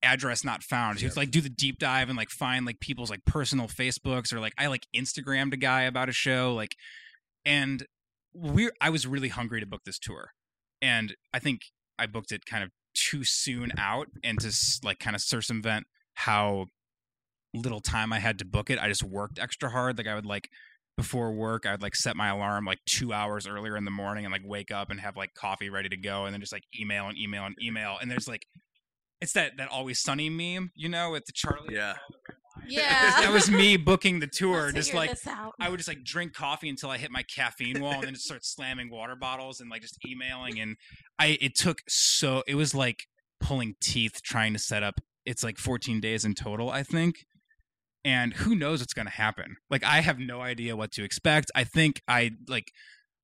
[0.02, 1.02] address not found.
[1.02, 3.68] You have to like do the deep dive and like find like people's like personal
[3.68, 6.76] Facebooks or like I like Instagrammed a guy about a show like,
[7.46, 7.86] and
[8.34, 10.32] we I was really hungry to book this tour,
[10.82, 11.62] and I think
[11.98, 16.68] I booked it kind of too soon out, and to like kind of circumvent how
[17.54, 19.98] little time I had to book it, I just worked extra hard.
[19.98, 20.50] Like I would like
[20.98, 24.26] before work, I would like set my alarm like two hours earlier in the morning
[24.26, 26.64] and like wake up and have like coffee ready to go, and then just like
[26.80, 27.98] email and email and email.
[28.02, 28.46] And there's like,
[29.22, 31.76] it's that that always sunny meme, you know, with the Charlie.
[31.76, 31.96] Yeah.
[32.68, 34.64] yeah, that was me booking the tour.
[34.64, 35.54] Let's just figure like this out.
[35.60, 38.26] I would just like drink coffee until I hit my caffeine wall, and then just
[38.26, 40.60] start slamming water bottles and like just emailing.
[40.60, 40.78] And
[41.18, 43.06] I it took so it was like
[43.40, 44.96] pulling teeth trying to set up.
[45.26, 47.26] It's like 14 days in total, I think.
[48.06, 49.58] And who knows what's going to happen?
[49.70, 51.52] Like I have no idea what to expect.
[51.54, 52.72] I think I like.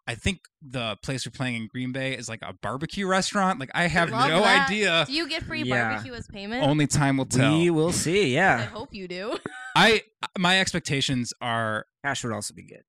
[0.07, 3.59] I think the place we're playing in Green Bay is like a barbecue restaurant.
[3.59, 4.67] Like I have Love no that.
[4.67, 5.03] idea.
[5.07, 5.89] Do you get free Yeah.
[5.89, 6.63] barbecue as payment?
[6.63, 7.57] Only time will tell.
[7.57, 8.33] We will see.
[8.33, 8.55] Yeah.
[8.55, 9.37] I Yeah, hope you do.
[9.75, 10.03] I
[10.37, 12.83] my expectations are cash would also be good.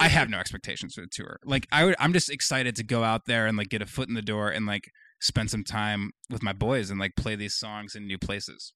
[0.00, 1.38] I have no expectations for the tour.
[1.44, 4.08] Like I would, I'm just excited to go out there and like get a foot
[4.08, 7.54] in the door and like spend some time with my boys and like play these
[7.54, 8.72] songs in new places.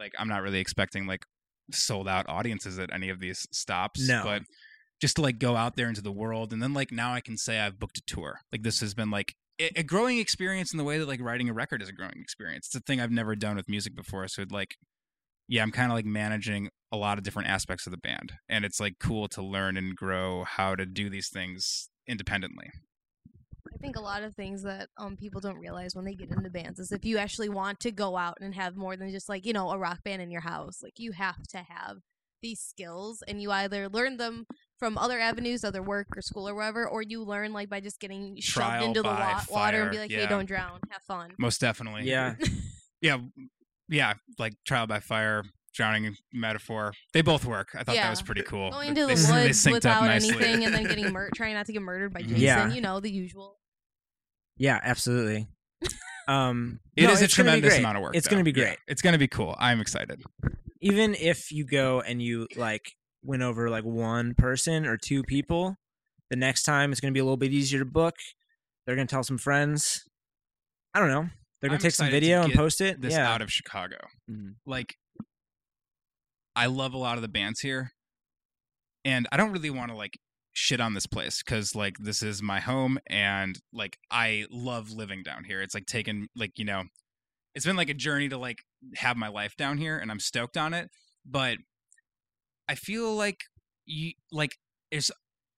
[0.00, 1.24] Like I'm not really expecting like
[1.72, 4.06] sold out audiences at any of these stops.
[4.06, 4.22] No.
[4.24, 4.42] But
[5.00, 7.36] just to like go out there into the world and then like now I can
[7.36, 8.40] say I've booked a tour.
[8.52, 11.52] Like this has been like a growing experience in the way that like writing a
[11.52, 12.66] record is a growing experience.
[12.66, 14.26] It's a thing I've never done with music before.
[14.28, 14.76] So like
[15.48, 18.64] yeah, I'm kind of like managing a lot of different aspects of the band, and
[18.64, 22.70] it's like cool to learn and grow how to do these things independently.
[23.72, 26.48] I think a lot of things that um people don't realize when they get into
[26.48, 29.44] bands is if you actually want to go out and have more than just like
[29.44, 31.98] you know a rock band in your house, like you have to have
[32.42, 34.46] these skills, and you either learn them
[34.78, 38.00] from other avenues, other work or school or whatever, or you learn like by just
[38.00, 40.80] getting shoved Trial into the by wa- water and be fire, like, hey, don't drown,
[40.90, 41.30] have fun.
[41.38, 42.04] Most definitely.
[42.04, 42.34] Yeah,
[43.00, 43.18] Yeah.
[43.88, 44.14] Yeah.
[44.38, 46.92] Like trial by fire, drowning metaphor.
[47.12, 47.68] They both work.
[47.74, 48.04] I thought Yeah.
[48.04, 48.70] that was pretty cool.
[48.70, 50.30] Going to They- the they woods synced up without nicely.
[50.34, 52.40] anything and then getting mur- trying not to get murdered by Jason.
[52.40, 52.72] Yeah.
[52.72, 53.58] You know the usual.
[54.56, 55.48] yeah, absolutely.
[56.26, 58.16] Um, It no, is a it's gonna be tremendous amount of work.
[58.16, 58.66] It's going to be Yeah.
[58.68, 58.78] great.
[58.88, 59.54] It's going to be cool.
[59.58, 60.22] I'm excited.
[60.80, 62.92] Even if you go and you like
[63.24, 65.76] win over like one person or two people,
[66.30, 68.16] the next time it's going to be a little bit easier to book.
[68.86, 70.04] They're going to tell some friends.
[70.92, 71.28] I don't know.
[71.60, 73.00] They're going to take some video and post it.
[73.00, 73.32] This yeah.
[73.32, 73.96] out of Chicago.
[74.30, 74.56] Mhm.
[74.66, 74.96] like
[76.56, 77.92] I love a lot of the bands here,
[79.04, 80.18] and I don't really want to like
[80.52, 85.22] shit on this place because like this is my home and like I love living
[85.24, 85.62] down here.
[85.62, 86.84] It's like taking like you know,
[87.54, 88.58] it's been like a journey to like
[88.96, 90.90] have my life down here, and I'm stoked on it.
[91.26, 91.58] But
[92.68, 93.40] I feel like
[93.86, 94.56] you like
[94.90, 95.10] there's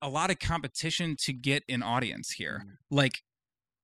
[0.02, 2.64] a lot of competition to get an audience here.
[2.90, 3.22] Like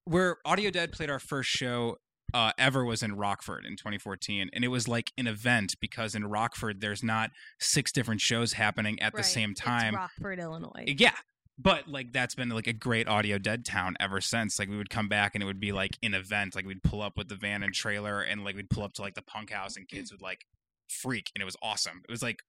[0.05, 1.97] where Audio Dead played our first show
[2.35, 6.25] uh, ever was in Rockford in 2014, and it was like an event because in
[6.27, 7.31] Rockford there's not
[7.61, 9.25] six different shows happening at the Right.
[9.27, 9.95] same It's time.
[9.95, 10.85] Rockford, Illinois.
[10.87, 11.15] Yeah.
[11.59, 14.59] But like that's been like a great audio dead town ever since.
[14.59, 16.57] Like we would come back and it would be like an event.
[16.57, 19.03] Like we'd pull up with the van and trailer and like we'd pull up to
[19.03, 20.47] like the punk house and kids would like
[20.89, 22.01] freak and it was awesome.
[22.09, 22.43] It was like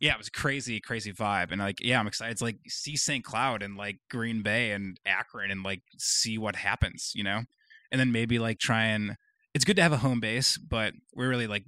[0.00, 1.50] yeah, it was a crazy, crazy vibe.
[1.52, 2.32] And like, yeah, I'm excited.
[2.32, 3.24] It's like see St.
[3.24, 7.42] Cloud and like Green Bay and Akron and like see what happens, you know?
[7.90, 9.16] And then maybe like try and
[9.54, 11.64] it's good to have a home base, but we're really like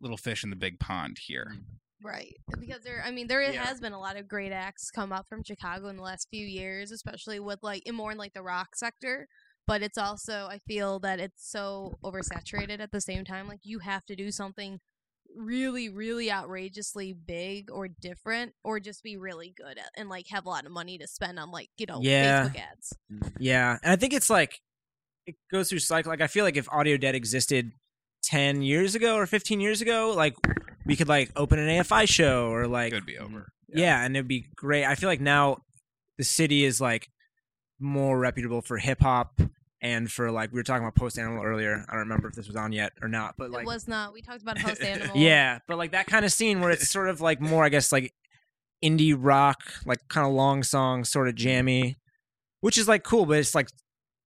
[0.00, 1.52] little fish in the big pond here.
[1.54, 1.62] Mm.
[2.04, 2.36] Right.
[2.60, 3.64] Because there I mean there Yeah.
[3.64, 6.46] has been a lot of great acts come up from Chicago in the last few
[6.46, 9.26] years, especially with like in more in like the rock sector.
[9.66, 13.48] But it's also I feel that it's so oversaturated at the same time.
[13.48, 14.78] Like you have to do something
[15.38, 20.44] really, really outrageously big or different or just be really good at and like have
[20.44, 22.48] a lot of money to spend on like, you know, Yeah.
[22.48, 22.92] Facebook ads.
[23.12, 24.60] Mm, yeah, and I think it's like
[25.26, 26.10] it goes through cycle.
[26.10, 27.72] Like I feel like if Audio Dead existed
[28.22, 30.34] ten years ago or fifteen years ago, like
[30.84, 33.48] we could like open an AFI show or like It would be over.
[33.68, 34.04] yeah.
[34.04, 34.84] and it'd be great.
[34.84, 35.58] I feel like now
[36.16, 37.08] the city is like
[37.78, 39.40] more reputable for hip hop
[39.80, 41.84] and for like we were talking about Post Animal earlier.
[41.88, 44.12] I don't remember if this was on yet or not, but like it was not.
[44.12, 45.16] We talked about Post Animal.
[45.16, 47.92] yeah, but like that kind of scene where it's sort of like more, I guess,
[47.92, 48.12] like
[48.84, 51.96] indie rock, like kind of long song, sort of jammy,
[52.60, 53.68] which is like cool, but it's like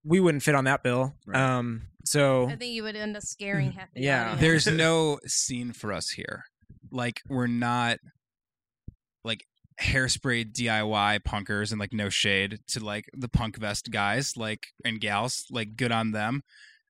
[0.05, 1.15] we wouldn't fit on that bill.
[1.27, 1.41] Right.
[1.41, 4.23] Um, so I think you would end up scaring half the Yeah.
[4.33, 4.41] audience.
[4.41, 6.45] There's no scene for us here.
[6.91, 7.99] Like we're not
[9.25, 9.47] like
[9.81, 15.01] hairspray DIY punkers and like no shade to like the punk vest guys like and
[15.01, 16.43] gals like good on them.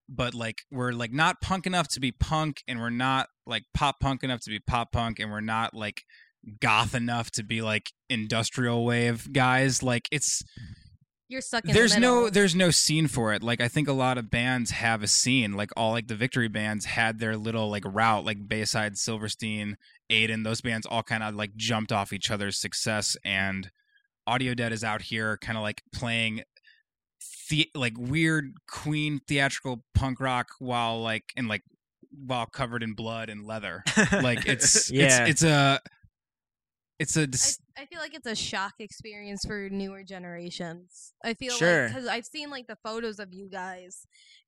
[0.09, 4.01] But like we're like not punk enough to be punk and we're not like pop
[4.01, 6.03] punk enough to be pop punk and we're not like
[6.61, 9.83] goth enough to be like industrial wave guys.
[9.83, 10.42] Like it's
[11.33, 13.42] You're stuck in there's the no there's no scene for it.
[13.42, 16.49] Like i think a lot of bands have a scene like all like the victory
[16.49, 19.77] bands had their little like route like bayside silverstein
[20.11, 23.71] aiden those bands all kind of like jumped off each other's success and
[24.27, 26.42] audio dead is out here kind of like playing
[27.49, 31.62] the like weird queen theatrical punk rock while like and like
[32.27, 33.83] while covered in blood and leather.
[34.12, 35.25] Like it's Yeah.
[35.25, 35.81] it's it's a
[36.99, 41.15] it's a dis- I, feel like it's a shock experience for newer generations.
[41.25, 41.85] I feel Sure.
[41.85, 44.07] like because I've seen like the photos of you guys,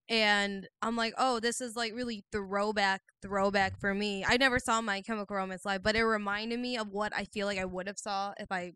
[0.09, 4.25] and I'm like, oh, this is like really throwback, throwback for me.
[4.27, 7.47] I never saw My Chemical Romance live, but it reminded me of what I feel
[7.47, 8.73] like I would have saw if I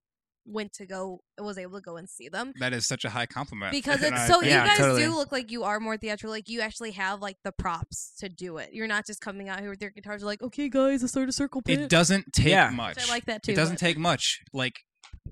[0.48, 2.52] went to go was able to go and see them.
[2.58, 5.02] that is such a high compliment Because it's so Yeah, you guys totally.
[5.04, 6.30] do look like you are more theatrical.
[6.30, 8.70] Like you actually have like the props to do it.
[8.72, 11.32] You're not just coming out here with your guitars like, okay, guys, let's start a
[11.32, 11.78] circle pit.
[11.80, 12.70] it doesn't take Yeah.
[12.70, 13.52] much Which I like that too.
[13.52, 14.40] It doesn't but- take much.
[14.52, 14.80] Like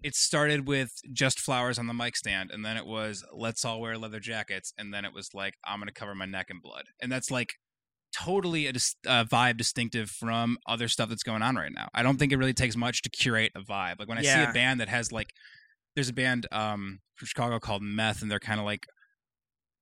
[0.02, 3.80] it started with just flowers on the mic stand, and then it was let's all
[3.80, 6.84] wear leather jackets, and then it was like I'm gonna cover my neck in blood,
[7.00, 7.54] and that's like
[8.24, 11.88] totally a uh, vibe distinctive from other stuff that's going on right now.
[11.94, 13.98] I don't think it really takes much to curate a vibe.
[13.98, 15.32] Like when I see a band that has like,
[15.94, 18.86] there's a band um from Chicago called Meth, and they're kind of like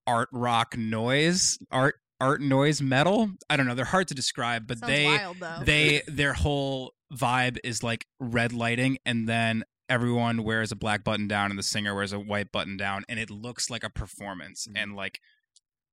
[0.06, 3.30] art rock noise, art art noise metal.
[3.50, 3.74] I don't know.
[3.74, 8.52] They're hard to describe, but Sounds they wild they their whole vibe is like red
[8.52, 12.50] lighting and then everyone wears a black button down and the singer wears a white
[12.50, 14.82] button down and it looks like a performance Mhm.
[14.82, 15.20] and like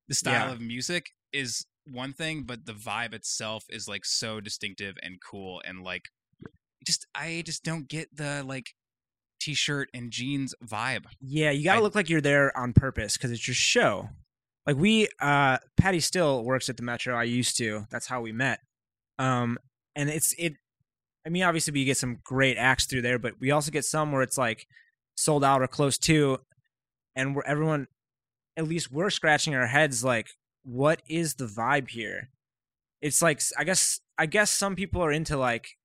[0.08, 0.52] the style Yeah.
[0.52, 5.60] of music is one thing but the vibe itself is like so distinctive and cool
[5.64, 6.04] and like
[6.84, 8.74] just I just don't get the like
[9.40, 11.04] t-shirt and jeans vibe.
[11.20, 14.08] yeah, you got to look like you're there on purpose because it's your show.
[14.66, 17.16] Like we, uh, Paddy still works at the Metro.
[17.16, 17.86] I used to.
[17.90, 18.60] That's how we met.
[19.18, 19.58] Um,
[19.96, 20.54] and it's it.
[21.26, 24.12] I mean, obviously we get some great acts through there, but we also get some
[24.12, 24.66] where it's like
[25.16, 26.38] sold out or close to,
[27.16, 27.86] and where everyone,
[28.56, 30.28] at least we're scratching our heads like,
[30.64, 32.30] what is the vibe here?
[33.00, 35.76] It's like I guess I guess some people are into like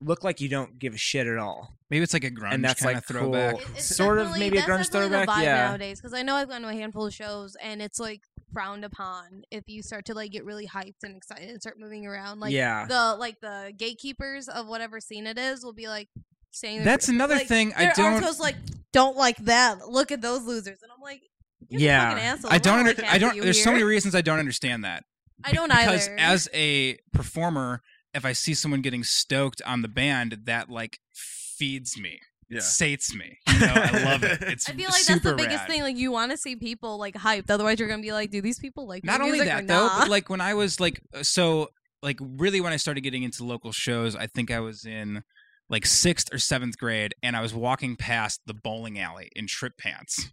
[0.00, 1.76] look like you don't give a shit at all.
[1.88, 3.52] Maybe it's like a grunge And that's, kind like, of throwback.
[3.54, 3.60] cool.
[3.62, 5.68] It- it's Sort of definitely- maybe a grunge definitely the throwback, vibe yeah.
[5.68, 8.20] Nowadays, because I know I've gone to a handful of shows, and it's like
[8.52, 12.04] frowned upon if you start to like get really hyped and excited and start moving
[12.06, 12.40] around.
[12.40, 16.08] Like yeah, the like the gatekeepers of whatever scene it is will be like
[16.50, 18.56] saying That's another like, thing I their don't articles like
[18.92, 19.88] don't like that.
[19.88, 21.33] Look at those losers, and I'm like, you're the
[21.70, 22.10] Yeah.
[22.10, 22.52] fucking asshole.
[22.52, 24.84] I don't wanna under, I don't after you there's so many reasons I don't understand
[24.84, 25.04] that.
[25.44, 25.90] I don't either.
[25.92, 26.16] because either.
[26.18, 27.82] as a performer
[28.14, 32.60] if i see someone getting stoked on the band that like feeds me Yeah.
[32.60, 35.68] sates me you know i love it it's I feel like that's the biggest rad.
[35.68, 35.82] thing.
[35.82, 38.58] Like you want to see people like hyped, otherwise you're gonna be like, do these
[38.58, 39.98] people like not only that though not?
[40.02, 41.68] but like when i was like uh, so
[42.02, 45.22] like really when i started getting into local shows i think i was in
[45.68, 49.72] like sixth or seventh grade and i was walking past the bowling alley in trip
[49.78, 50.30] pants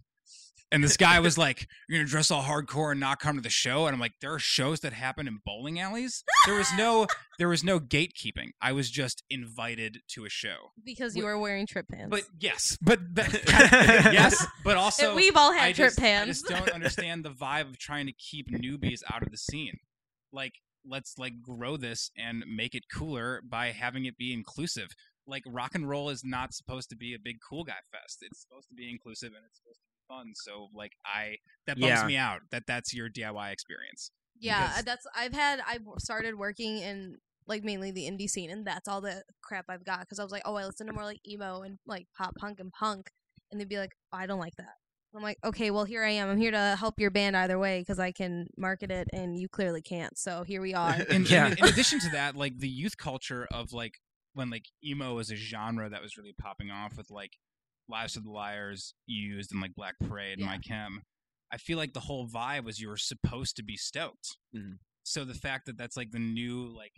[0.72, 3.48] and this guy was like you're gonna dress all hardcore and not come to the
[3.50, 7.06] show and i'm like there are shows that happen in bowling alleys there was no
[7.38, 11.66] there was no gatekeeping i was just invited to a show because you were wearing
[11.66, 12.08] trip pants.
[12.10, 13.32] but yes but that,
[14.12, 16.42] yes but also And we've all had I trip just, I pants.
[16.42, 19.78] just don't understand the vibe of trying to keep newbies out of the scene.
[20.32, 20.54] Like
[20.88, 24.90] let's like grow this and make it cooler by having it be inclusive.
[25.26, 28.18] Like rock and roll is not supposed to be a big cool guy fest.
[28.22, 30.32] It's supposed to be inclusive and it's supposed to be fun.
[30.34, 31.36] So like I
[31.66, 32.06] that bums Yeah.
[32.06, 34.10] me out that that's your DIY experience.
[34.38, 38.50] Yeah, Because- uh, that's I've had I've started working in like mainly the indie scene,
[38.50, 40.92] and that's all the crap I've got because I was like, oh, I listen to
[40.92, 43.08] more like emo and like pop punk and punk,
[43.50, 44.74] and they'd be like, oh, I don't like that.
[45.14, 46.30] I'm like, okay, well here I am.
[46.30, 49.48] I'm here to help your band either way because I can market it, and you
[49.48, 50.16] clearly can't.
[50.18, 50.94] So here we are.
[51.02, 51.48] in, Yeah.
[51.48, 53.94] in, in addition to that, like the youth culture of like
[54.34, 57.32] when like emo was a genre that was really popping off with like
[57.88, 60.46] Lies for the Liars used and like Black Parade and Yeah.
[60.46, 61.02] My Chem.
[61.50, 64.36] I feel like the whole vibe was you were supposed to be stoked.
[64.54, 64.78] Mhm.
[65.02, 66.92] So the fact that that's like the new like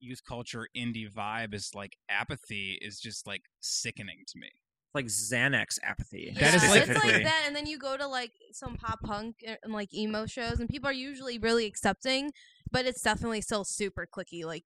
[0.00, 4.50] youth culture indie vibe is like apathy is just like sickening to me.
[4.94, 6.34] like Xanax apathy.
[6.38, 9.00] That is, yeah, like- it's like that, and then you go to like some pop
[9.02, 12.30] punk and like emo shows, and people are usually really accepting,
[12.70, 14.44] but it's definitely still super cliquey.
[14.44, 14.64] Like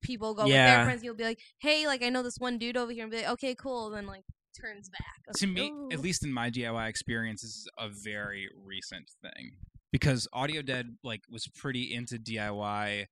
[0.00, 2.76] people go with their friends, you'll be like, "Hey, like I know this one dude
[2.76, 4.22] over here," and be like, "Okay, cool," and then like
[4.60, 5.34] turns back.
[5.36, 9.52] To like, me, at least in my DIY experience, this is a very recent thing
[9.92, 13.06] because Audio Dead like was pretty into DIY,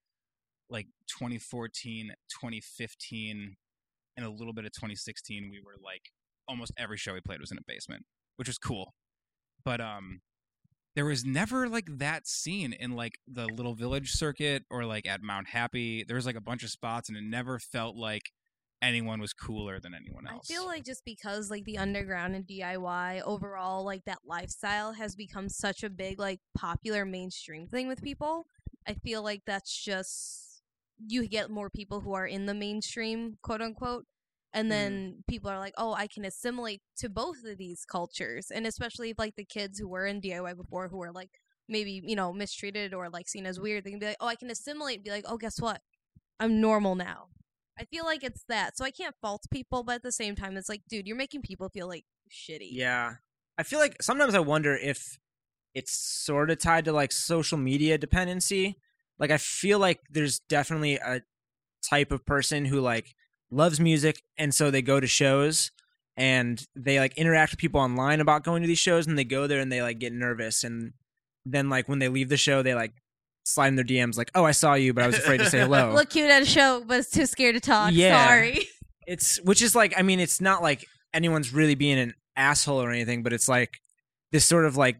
[0.70, 3.56] like 2014, 2015,
[4.16, 5.48] and a little bit of 2016.
[5.50, 6.10] We were like
[6.48, 8.04] almost every show we played was in a basement,
[8.36, 8.94] which was cool.
[9.64, 10.20] But um,
[10.94, 15.22] there was never like that scene in like the Little Village circuit or like at
[15.22, 16.04] Mount Happy.
[16.04, 18.32] There was like a bunch of spots, and it never felt like
[18.82, 20.50] anyone was cooler than anyone else.
[20.50, 25.14] I feel like just because like the underground and DIY overall, like that lifestyle has
[25.14, 28.46] become such a big like popular mainstream thing with people.
[28.86, 30.62] I feel like that's just
[31.06, 34.04] you get more people who are in the mainstream, quote unquote,
[34.52, 34.70] and mm-hmm.
[34.70, 39.14] then people are like, "Oh, I can assimilate to both of these cultures," and especially
[39.16, 42.94] like the kids who were in DIY before, who were like maybe you know mistreated
[42.94, 45.10] or like seen as weird, they can be like, "Oh, I can assimilate," and be
[45.10, 45.82] like, "Oh, guess what?
[46.40, 47.28] I'm normal now."
[47.78, 50.56] I feel like it's that, so I can't fault people, but at the same time,
[50.56, 52.70] it's like, dude, you're making people feel like shitty.
[52.70, 53.14] Yeah.
[53.58, 55.18] I feel like sometimes I wonder if
[55.74, 58.78] it's sort of tied to like social media dependency.
[59.18, 61.20] Like I feel like there's definitely a
[61.88, 63.14] type of person who like
[63.50, 65.70] loves music and so they go to shows
[66.16, 69.46] and they like interact with people online about going to these shows and they go
[69.46, 70.94] there and they like get nervous and
[71.44, 72.92] then like when they leave the show they like
[73.46, 75.60] slide in their DMs like, "Oh, I saw you, but I was afraid to say
[75.60, 77.92] hello." Look cute at a show, but it's too scared to talk.
[77.92, 78.26] Yeah.
[78.26, 78.68] Sorry.
[79.06, 80.84] it's which is like i mean it's not like
[81.14, 83.78] anyone's really being an asshole or anything but it's like
[84.32, 84.96] this sort of like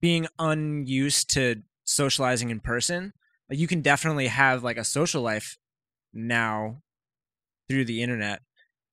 [0.00, 3.12] being unused to socializing in person
[3.50, 5.58] like you can definitely have like a social life
[6.14, 6.80] now
[7.68, 8.40] through the internet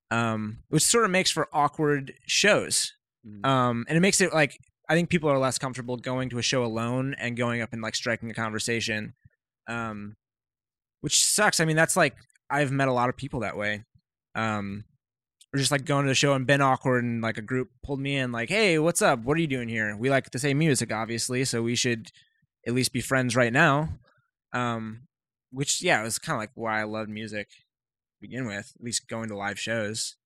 [0.10, 2.94] um which sort of makes for awkward shows
[3.28, 3.46] Mhm.
[3.46, 4.58] um and it makes it like
[4.90, 7.82] i think people are less comfortable going to a show alone and going up and
[7.82, 9.14] like striking a conversation
[9.68, 10.16] um
[11.02, 11.60] which sucks.
[11.60, 12.16] I mean that's like
[12.50, 13.84] i've met a lot of people that way
[14.36, 14.84] um
[15.54, 18.00] or just like going to the show and been awkward and like a group pulled
[18.00, 19.20] me in like hey what's up?
[19.20, 19.96] What are you doing here?
[19.96, 22.12] We like the same music obviously so we should
[22.66, 23.90] at least be friends right now
[24.54, 25.04] um
[25.52, 28.84] which yeah it was kind of like why i loved music to begin with at
[28.84, 30.17] least going to live shows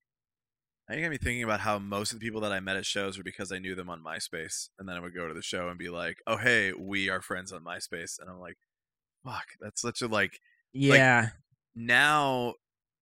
[0.91, 2.85] I think got me thinking about how most of the people that I met at
[2.85, 5.41] shows were because I knew them on MySpace, and then I would go to the
[5.41, 8.57] show and be like, "Oh, hey, we are friends on MySpace," and I'm like,
[9.25, 10.41] "Fuck, that's such a like."
[10.73, 11.29] yeah
[11.75, 12.55] Now,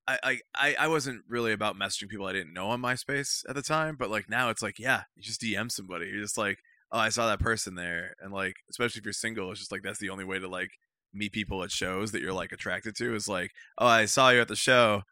[0.07, 3.55] I I I- I wasn't really about messaging people I didn't know on MySpace at
[3.55, 6.07] the time, but like now it's like, yeah, you just DM somebody.
[6.07, 6.59] You're just like,
[6.91, 9.83] "Oh, I saw that person there," and like, especially if you're single, it's just like
[9.83, 10.71] that's the only way to like
[11.13, 14.41] meet people at shows that you're like attracted to is like, "Oh, I saw you
[14.41, 15.03] at the show."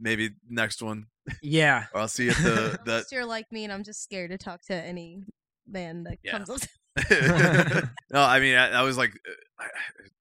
[0.00, 1.06] Maybe next one,
[1.42, 4.30] yeah I'll see you at the that Unless you're like me and I'm just scared
[4.30, 5.22] to talk to any
[5.68, 6.32] man that Yeah.
[6.38, 6.60] comes up.
[8.12, 9.64] no, I mean, I, I was like, uh,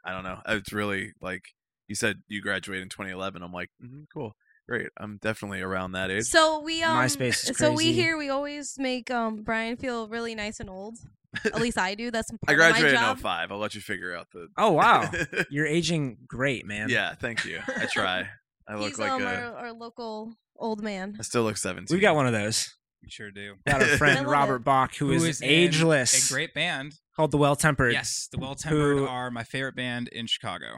[0.05, 0.39] I, I don't know.
[0.47, 1.43] It's really like
[1.87, 3.41] you said you graduated in 2011.
[3.41, 4.35] I'm like, mhm, cool,
[4.67, 4.89] great.
[4.97, 6.25] I'm definitely around that age.
[6.25, 10.35] So we um MySpace is so we here we always make um Brian feel really
[10.35, 10.97] nice and old.
[11.45, 12.11] At least I do.
[12.11, 13.51] That's part I of my graduated in 05.
[13.51, 14.47] I'll let you figure out the.
[14.57, 15.09] oh wow
[15.49, 17.59] you're aging great man yeah, thank you.
[17.67, 18.29] I try.
[18.69, 19.25] I look He's like um a.
[19.25, 21.15] our, our local old man.
[21.19, 21.87] I still look 17.
[21.93, 23.55] we've got one of those You sure do.
[23.67, 24.63] got our I friend love robert it.
[24.63, 26.93] bach who is, in ageless A great band.
[27.15, 30.77] called the well tempered Yes, the Well Tempered are my favorite band in Chicago.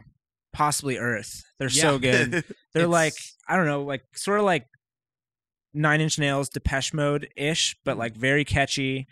[0.53, 1.81] possibly earth they're Yeah.
[1.81, 2.31] so good
[2.73, 3.13] they're It's- like
[3.47, 4.67] i don't know like sort of like
[5.73, 9.07] nine inch nails depeche mode ish but like very catchy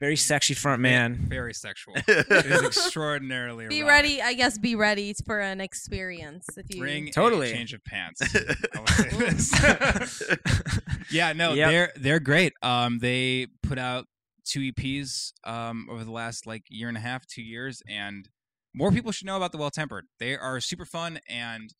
[0.00, 1.94] very sexy front man Very sexual.
[2.08, 3.90] it is extraordinarily Be erotic.
[3.92, 4.56] ready, I guess.
[4.58, 6.80] Be ready for an experience if you.
[6.80, 7.50] Bring Totally.
[7.50, 8.22] a change of pants.
[8.34, 10.22] I will say this.
[11.10, 11.70] yeah, no, Yep.
[11.70, 12.54] they're they're great.
[12.62, 14.06] Um, they put out
[14.46, 18.28] two EPs um over the last like year and a half, two years, and
[18.74, 20.06] more people should know about the Well Tempered.
[20.18, 21.74] They are super fun, and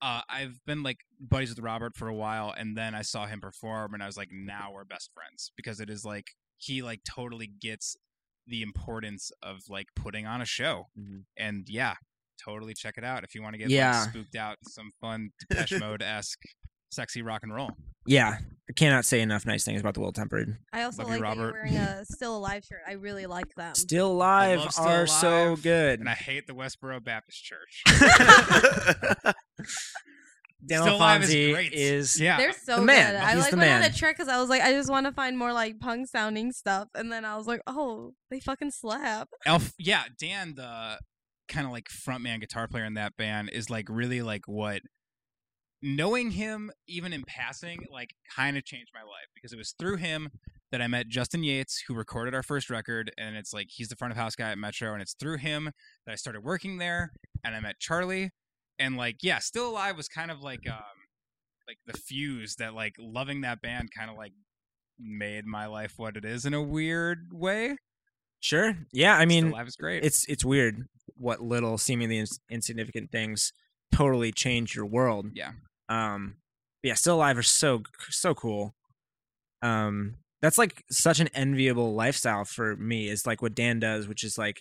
[0.00, 3.40] uh, I've been like buddies with Robert for a while, and then I saw him
[3.40, 6.28] perform, and I was like, now we're best friends because it is like
[6.58, 7.96] he like totally gets
[8.46, 11.24] the importance of like putting on a show, Mhm.
[11.36, 11.94] and yeah,
[12.44, 14.00] totally check it out if you want to get Yeah.
[14.00, 16.40] like, spooked out, some fun Depeche Mode esque,
[16.90, 17.70] sexy rock and roll.
[18.06, 18.38] Yeah,
[18.70, 20.56] I cannot say enough nice things about the Well Tempered.
[20.72, 21.52] I also Love you, like that you're Robert.
[21.52, 22.80] wearing a Still Alive shirt.
[22.86, 23.74] I really like them.
[23.74, 26.00] Still Alive Still are so good.
[26.00, 27.82] And I hate the Westboro Baptist Church.
[30.66, 31.72] Dan Still Alive is great.
[31.72, 33.12] is yeah, They're so The man.
[33.12, 33.20] good.
[33.22, 33.90] I like the went on man.
[33.90, 36.52] a trek because I was like, I just want to find more like punk sounding
[36.52, 39.28] stuff, and then I was like, oh, they fucking slap.
[39.46, 40.98] Elf, yeah, Dan, the
[41.48, 44.82] kind of like frontman guitar player in that band, is like really like what
[45.80, 49.94] knowing him even in passing like kind of changed my life because it was through
[49.96, 50.28] him
[50.72, 53.94] that I met Justin Yates who recorded our first record and it's like he's the
[53.94, 55.70] front of house guy at Metro and it's through him
[56.04, 57.12] that I started working there
[57.44, 58.32] and I met Charlie
[58.78, 60.82] and like yeah Still Alive was kind of like um
[61.66, 64.32] like the fuse that like loving that band kind of like
[64.98, 67.76] made my life what it is in a weird way
[68.40, 68.76] sure.
[68.92, 73.10] Yeah, I mean, Still Alive is great it's it's weird what little seemingly ins- insignificant
[73.10, 73.52] things
[73.92, 75.26] totally change your world.
[75.34, 75.52] Yeah.
[75.88, 76.36] Um.
[76.82, 78.74] Yeah, still alive are so so cool.
[79.62, 80.16] Um.
[80.40, 83.08] That's like such an enviable lifestyle for me.
[83.08, 84.60] Is like what Dan does, which is like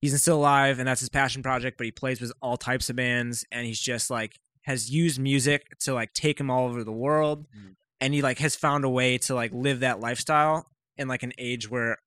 [0.00, 1.76] he's still alive, and that's his passion project.
[1.78, 5.78] But he plays with all types of bands, and he's just like has used music
[5.80, 7.74] to like take him all over the world, Mm.
[8.00, 11.32] and he like has found a way to like live that lifestyle in like an
[11.38, 11.98] age where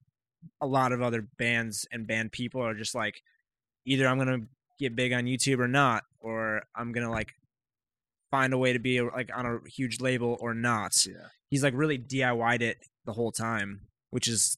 [0.59, 3.21] a lot of other bands and band people are just like
[3.85, 4.47] either I'm gonna
[4.79, 7.33] get big on YouTube or not, or I'm gonna like
[8.31, 11.05] find a way to be like on a huge label or not.
[11.05, 11.27] Yeah.
[11.49, 13.81] He's like really DIY'd it the whole time,
[14.11, 14.57] which is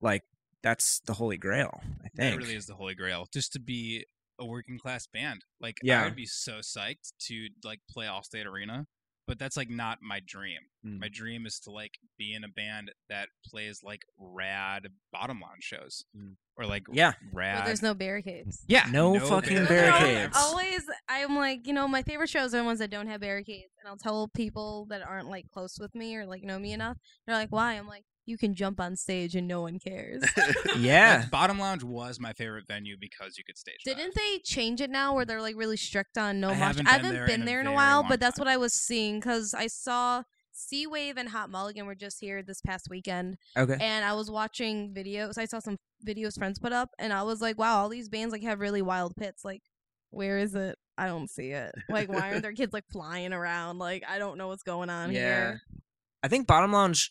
[0.00, 0.22] like
[0.64, 1.80] that's the holy grail.
[2.02, 2.40] I That think.
[2.40, 3.28] really is the holy grail.
[3.32, 4.04] Just to be
[4.40, 5.42] a working class band.
[5.60, 6.02] Like Yeah.
[6.02, 8.86] I would be so psyched to like play Allstate Arena,
[9.28, 10.58] but that's like not my dream.
[10.84, 10.98] Mm.
[11.00, 15.60] My dream is to like be in a band that plays like rad bottom line
[15.60, 16.04] shows.
[16.16, 16.34] Mm.
[16.56, 17.12] Or like Yeah.
[17.32, 18.64] rad Where there's no barricades.
[18.66, 18.86] Yeah.
[18.90, 20.36] No fucking They're barricades.
[20.36, 23.72] Always, I'm like, you know, my favorite shows are the ones that don't have barricades,
[23.80, 26.96] and I'll tell people that aren't like close with me or like know me enough.
[27.26, 30.22] They're like, "Why?" I'm like, "You can jump on stage and no one cares."
[30.78, 31.18] yeah.
[31.22, 33.96] Like, Bottom Lounge was my favorite venue because you could stage dive.
[33.96, 36.60] Didn't they change it now where they're like really strict on no I mosh?
[36.60, 38.20] haven't I been haven't there been in a there in a very while, long but
[38.20, 38.46] that's time.
[38.46, 40.22] what I was seeing because I saw
[40.52, 43.76] Sea Wave and Hot Mulligan were just here this past weekend, Okay.
[43.80, 45.36] and I was watching videos.
[45.36, 48.30] I saw some videos friends put up, and I was like, "Wow, all these bands
[48.32, 49.44] like have really wild pits.
[49.44, 49.62] Like,
[50.10, 50.78] where is it?
[50.96, 51.72] I don't see it.
[51.88, 53.78] Like, why aren't their kids like flying around?
[53.80, 55.60] Like, I don't know what's going on here."
[56.22, 57.10] I think Bottom Lounge.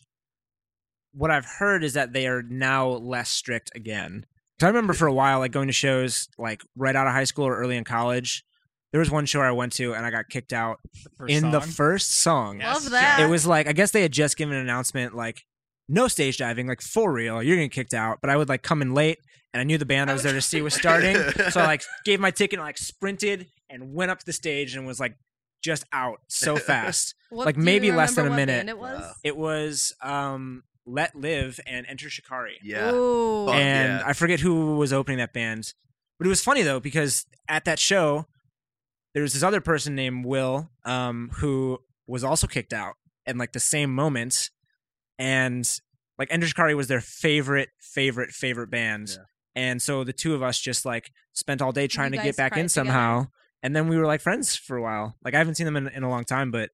[1.14, 4.26] What I've heard is that they are now less strict again.
[4.58, 7.24] 'Cause I remember for a while, like going to shows like right out of high
[7.24, 8.44] school or early in college.
[8.92, 10.78] There was one show I went to and I got kicked out
[11.18, 12.60] First in the first song.
[12.60, 13.18] Yes, Love that.
[13.20, 15.44] It was like I guess they had just given an announcement like
[15.88, 18.18] no stage diving, like for real, you're gonna get kicked out.
[18.20, 19.18] But I would like come in late
[19.52, 21.16] and I knew the band I was there to see was starting.
[21.50, 24.76] so I like gave my ticket and like sprinted and went up to the stage
[24.76, 25.16] and was like
[25.62, 27.14] just out so fast.
[27.30, 28.68] What- like, maybe less than a minute.
[28.68, 29.14] It was.
[29.24, 32.58] It was um Let Live and Enter Shikari.
[32.62, 32.92] yeah.
[32.92, 33.48] Ooh.
[33.48, 34.02] And yeah.
[34.06, 35.72] I forget who was opening that band.
[36.18, 38.26] But it was funny though because at that show
[39.14, 42.94] there was this other person named Will um who was also kicked out
[43.26, 44.50] in like the same moment
[45.18, 45.80] and
[46.18, 49.08] like Enter Shikari was their favorite favorite favorite band.
[49.10, 49.24] Yeah.
[49.56, 52.52] And so the two of us just like spent all day trying to get back
[52.52, 52.86] cried in together?
[52.88, 53.26] somehow.
[53.62, 55.16] And then we were like friends for a while.
[55.24, 56.70] Like I haven't seen them in, in a long time, but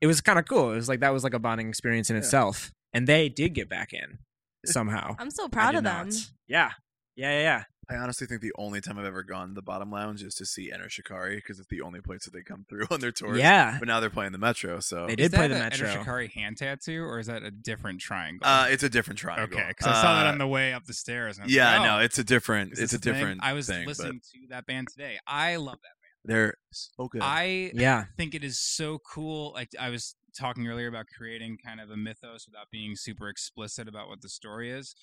[0.00, 0.72] it was kind of cool.
[0.72, 2.20] It was like that was like a bonding experience in Yeah.
[2.20, 2.72] itself.
[2.96, 4.18] And they did get back in
[4.64, 5.16] somehow.
[5.18, 6.08] I'm so proud of them.
[6.08, 6.14] not.
[6.48, 6.70] Yeah.
[7.14, 7.62] Yeah, yeah, yeah.
[7.88, 10.46] I honestly think the only time I've ever gone to the bottom lounge is to
[10.46, 13.38] see Enter Shikari because it's the only place that they come through on their tours.
[13.38, 13.76] Yeah.
[13.78, 15.86] But now they're playing the Metro, so They Is did play the Metro.
[15.86, 18.46] Enter Shikari hand tattoo, or is that a different triangle?
[18.48, 19.58] uh, it's a different triangle.
[19.58, 21.36] okay, because I saw that Uh, on the way up the stairs.
[21.36, 22.72] And I was Yeah, like, no, oh, it's a different.
[22.72, 23.12] It's this a thing?
[23.12, 23.40] different.
[23.44, 25.18] I was thing, but listening to that band today.
[25.26, 25.82] I love that.
[25.82, 26.36] Band.
[26.36, 27.22] They're so good.
[27.22, 28.06] I Yeah.
[28.16, 29.52] think it is so cool.
[29.52, 33.88] Like I was talking earlier about creating kind of a mythos without being super explicit
[33.88, 34.94] about what the story is.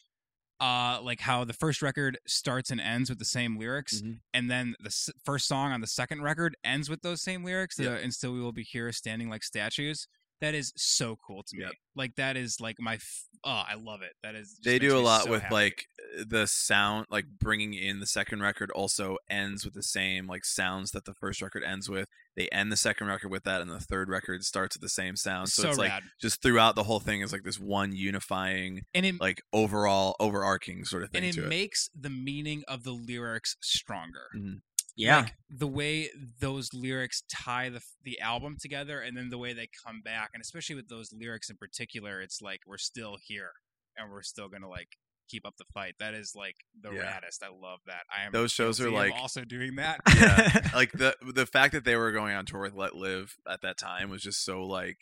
[0.60, 4.20] Uh, like how the first record starts and ends with the same lyrics, Mhm.
[4.34, 7.78] and then the s- first song on the second record ends with those same lyrics.
[7.78, 7.90] Yeah.
[7.90, 10.08] The, and still we will be here, standing like statues.
[10.40, 11.64] That is so cool to me.
[11.64, 11.72] Yep.
[11.96, 12.96] Like that is like my.
[12.96, 14.14] F- oh, I love it.
[14.24, 14.58] That is.
[14.64, 15.54] they do a lot so with happy.
[15.54, 15.86] like
[16.26, 20.92] the sound like bringing in the second record also ends with the same like sounds
[20.92, 23.80] that the first record ends with they end the second record with that, and the
[23.80, 25.50] third record starts with the same sound.
[25.50, 29.06] So, so it's like just throughout the whole thing is like this one unifying, and
[29.06, 31.50] it like overall overarching sort of thing and it to it.
[31.50, 34.28] makes the meaning of the lyrics stronger.
[34.36, 34.58] Mm-hmm.
[34.96, 35.22] Yeah.
[35.22, 36.10] like, the way
[36.40, 40.42] those lyrics tie the the album together, and then the way they come back, and
[40.42, 43.52] especially with those lyrics in particular, it's like we're still here
[43.98, 44.98] and we're still gonna like
[45.30, 45.96] keep up the fight.
[46.00, 47.02] That is like the Yeah.
[47.04, 47.44] raddest.
[47.44, 48.04] I love that.
[48.16, 50.00] I am Those shows are like- also doing that.
[50.16, 53.62] yeah, like the the fact that they were going on tour with Let Live at
[53.62, 54.98] that time was just so like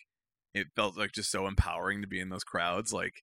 [0.54, 2.92] it felt like just so empowering to be in those crowds.
[2.94, 3.14] Like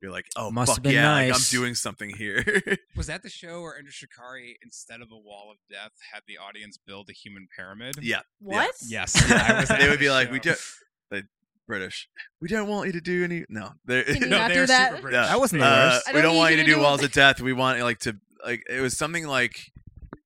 [0.00, 2.44] you're like, oh, Must have fuck been yeah, like, I'm doing something here.
[2.96, 6.38] Was that the show where Enter Shikari, instead of a wall of death, had the
[6.38, 7.96] audience build a human pyramid?
[8.00, 8.72] yeah, What?
[8.86, 9.16] Yes.
[9.30, 10.56] I was they would the be like, we don't.
[11.10, 11.24] The
[11.68, 12.08] British,
[12.40, 13.44] we don't want you to do any.
[13.48, 14.90] No, they're, Can you No, not they do that?
[14.90, 15.28] super British.
[15.28, 16.08] That wasn't the uh, worst.
[16.08, 17.06] I we don't don't need want you you to to do do walls it.
[17.06, 17.40] of death.
[17.40, 19.70] We want like to like it was something like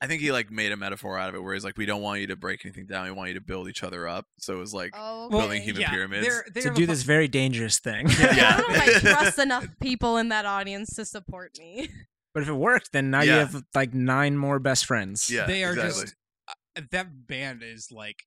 [0.00, 2.02] I think he like made a metaphor out of it where he's like, we don't
[2.02, 3.04] want you to break anything down.
[3.04, 4.26] We want you to build each other up.
[4.38, 6.26] So it was like, Oh, Well, building human yeah, pyramids.
[6.26, 8.08] they're- they to have a do this very dangerous thing.
[8.20, 8.54] Yeah.
[8.56, 11.88] I don't know if I trust enough people in that audience to support me.
[12.34, 13.38] but if it worked, then now you Yeah.
[13.40, 15.30] have like nine more best friends.
[15.30, 16.02] yeah, they are exactly.
[16.02, 16.14] just
[16.48, 18.24] uh, that band is like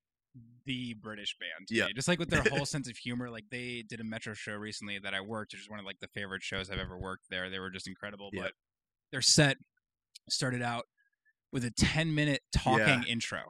[0.65, 1.67] the British band.
[1.69, 1.85] Yeah.
[1.85, 3.29] Eh, just like with their whole sense of humor.
[3.29, 5.99] Like they did a Metro show recently that I worked, which is one of like
[5.99, 7.49] the favorite shows I've ever worked there.
[7.49, 8.29] They were just incredible.
[8.33, 8.43] Yeah.
[8.43, 8.51] But
[9.11, 9.57] their set
[10.29, 10.85] started out
[11.51, 13.41] with a ten minute talking intro.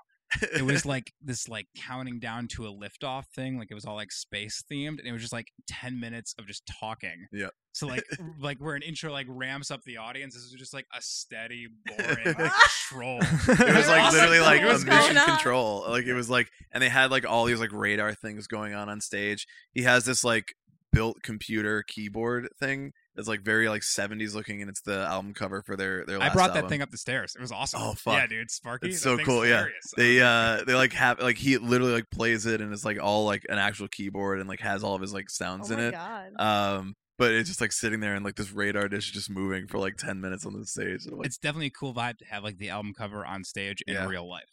[0.41, 3.57] It was like this like counting down to a liftoff thing.
[3.57, 6.47] Like it was all like space themed, and it was just like ten minutes of
[6.47, 7.27] just talking.
[7.31, 7.49] Yeah.
[7.73, 8.03] So like
[8.39, 11.67] like where an intro like ramps up the audience, this was just like a steady,
[11.86, 13.19] boring like, troll.
[13.21, 14.19] it was like awesome.
[14.19, 15.25] literally like a mission on?
[15.25, 15.86] control.
[15.88, 18.89] Like it was like, and they had like all these like radar things going on
[18.89, 19.47] on stage.
[19.73, 20.53] He has this like
[20.91, 25.61] built computer keyboard thing that's like very like 70s looking, and it's the album cover
[25.61, 26.18] for their their.
[26.18, 26.70] I Last brought that album.
[26.70, 27.34] thing up the stairs.
[27.36, 27.82] It was awesome.
[27.82, 28.13] Oh, fuck.
[28.16, 28.89] Yeah, dude, Sparky.
[28.89, 29.57] It's so cool, yeah.
[29.57, 29.86] hilarious.
[29.97, 33.26] They uh they like have like he literally like plays it and it's like all
[33.26, 35.88] like an actual keyboard and like has all of his like sounds oh in my
[35.88, 35.91] it.
[35.91, 36.32] god.
[36.39, 39.80] Um, but it's just like sitting there and like this radar dish just moving for
[39.80, 41.05] like 10 minutes on the stage.
[41.05, 43.82] And like, it's definitely a cool vibe to have like the album cover on stage
[43.88, 44.05] in Yeah.
[44.07, 44.43] real life.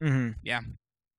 [0.00, 0.60] hmm yeah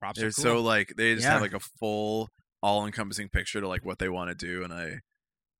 [0.00, 0.42] Props they're are cool.
[0.42, 2.30] so like they just have like a full
[2.62, 5.00] all encompassing picture to like what they want to do and I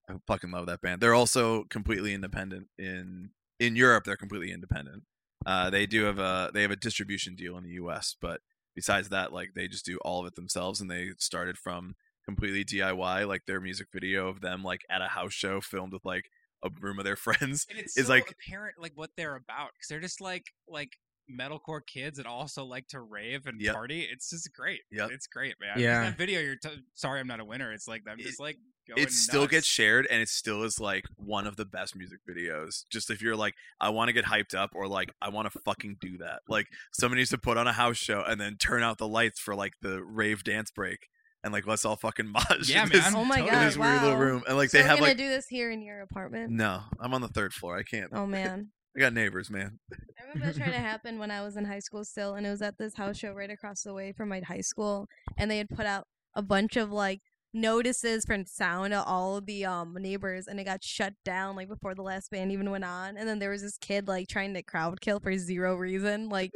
[0.09, 1.01] I fucking love that band.
[1.01, 3.31] They're also completely independent in
[3.61, 5.05] in Europe they're completely independent.
[5.47, 8.41] Uh they do have a they have a distribution deal in the US, but
[8.75, 11.95] besides that like they just do all of it themselves and they started from
[12.25, 16.05] completely DIY like their music video of them like at a house show filmed with
[16.05, 16.27] like
[16.65, 17.67] a room of their friends.
[17.71, 20.93] and it's is so like- apparent like what they're about because they're just like like
[21.31, 23.75] metalcore kids that also like to rave and Yep.
[23.75, 24.07] party.
[24.11, 24.81] It's just great.
[24.91, 25.79] Yeah, it's great, man.
[25.79, 26.01] Yeah.
[26.03, 26.41] that video.
[26.41, 27.73] You're t- sorry, I'm not a winner.
[27.73, 28.59] It's like I'm It- just like
[28.97, 32.85] it still gets shared and it still is like one of the best music videos
[32.91, 35.59] just if you're like i want to get hyped up or like i want to
[35.61, 38.83] fucking do that like somebody needs to put on a house show and then turn
[38.83, 41.09] out the lights for like the rave dance break
[41.45, 43.49] and like let's all fucking mosh Yeah, in this, oh my totally.
[43.49, 43.67] in god.
[43.67, 45.81] this weird little room and like so they have gonna like do this here in
[45.83, 46.51] your apartment.
[46.53, 48.69] no i'm on the third floor i can't Oh man.
[48.97, 51.81] i got neighbors man I remember that trying to happen when I was in high
[51.81, 54.41] school still, and it was at this house show right across the way from my
[54.41, 57.21] high school, and they had put out a bunch of like
[57.55, 61.69] notices from sound to all of the um neighbors, and it got shut down like
[61.69, 64.55] before the last band even went on, and then there was this kid like trying
[64.55, 66.53] to crowd kill for zero reason, like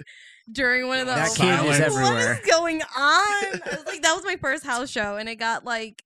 [0.50, 1.38] during one of the That opens.
[1.38, 2.32] kid I was is everywhere.
[2.42, 3.60] is going on?
[3.70, 6.02] Was like, that was my first house show, and it got like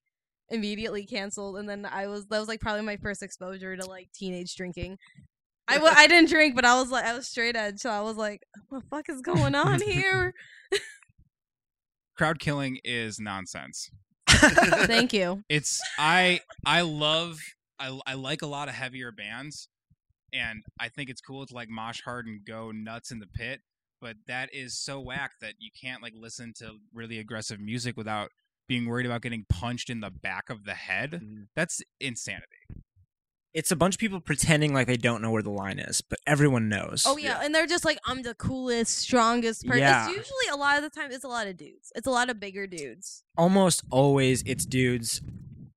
[0.48, 4.08] immediately canceled, and then I was that was like probably my first exposure to like
[4.12, 4.98] teenage drinking.
[5.68, 8.00] I w- I didn't drink, but I was like I was straight edge, so I
[8.00, 10.34] was like, "What the fuck is going on here?"
[12.16, 13.90] crowd killing is nonsense.
[14.86, 15.42] Thank you.
[15.48, 17.40] it's I I love
[17.78, 19.68] I I like a lot of heavier bands,
[20.32, 23.60] and I think it's cool to like mosh hard and go nuts in the pit.
[24.00, 28.30] But that is so whack that you can't like listen to really aggressive music without
[28.66, 31.20] being worried about getting punched in the back of the head.
[31.22, 31.48] Mhm.
[31.54, 32.46] That's insanity.
[33.52, 36.20] It's a bunch of people pretending like they don't know where the line is, but
[36.26, 37.04] everyone knows.
[37.06, 40.06] Oh yeah, and they're just like, "I'm the coolest, strongest person." Yeah.
[40.08, 41.90] It's usually a lot of the time it's a lot of dudes.
[41.96, 43.24] It's a lot of bigger dudes.
[43.36, 45.20] Almost always it's dudes.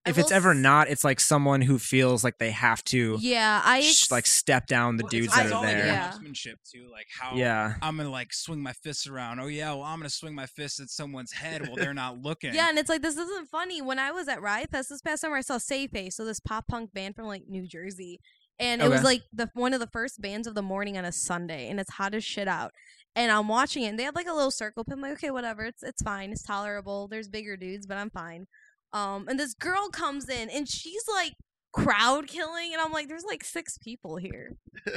[0.05, 3.17] I If it's ever s- not, it's like someone who feels like they have to
[3.21, 5.85] Yeah, I sh- like step down the Well, dudes that it's are all like there.
[5.85, 6.11] Yeah.
[6.11, 7.75] gamesmanship too, like how Yeah.
[7.81, 9.39] I'm gonna like swing my fists around.
[9.39, 12.53] Oh yeah, well I'm gonna swing my fist at someone's head while they're not looking.
[12.53, 13.81] Yeah, and it's like this isn't funny.
[13.81, 16.41] When I was at Riot Fest this past summer, I saw Save Face, so this
[16.41, 18.19] pop punk band from like New Jersey,
[18.59, 21.11] and it was like the one of the first bands of the morning on a
[21.13, 22.73] Sunday, and it's hot as shit out.
[23.15, 24.95] And I'm watching it, and they have like a little circle pit.
[24.95, 27.07] I'm like, okay, whatever, it's it's fine, it's tolerable.
[27.07, 28.47] There's bigger dudes, but I'm fine.
[28.93, 31.33] Um, and this girl comes in, and she's like
[31.73, 34.55] crowd killing, and I'm like, there's like six people here.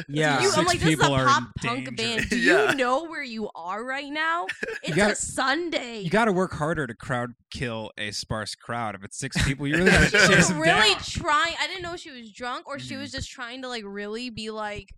[0.09, 0.42] Yeah.
[0.42, 2.26] You, I'm like, this is a people are in pop punk band.
[2.30, 2.70] Do Yeah.
[2.70, 4.47] you know where you are right now?
[4.82, 6.01] It's gotta- a Sunday.
[6.01, 8.94] You got to work harder to crowd kill a sparse crowd.
[8.94, 11.01] If it's six people, you really got to she chase was them really down.
[11.03, 11.55] trying.
[11.61, 14.51] I didn't know she was drunk, or she was just trying to like really be
[14.51, 14.90] like,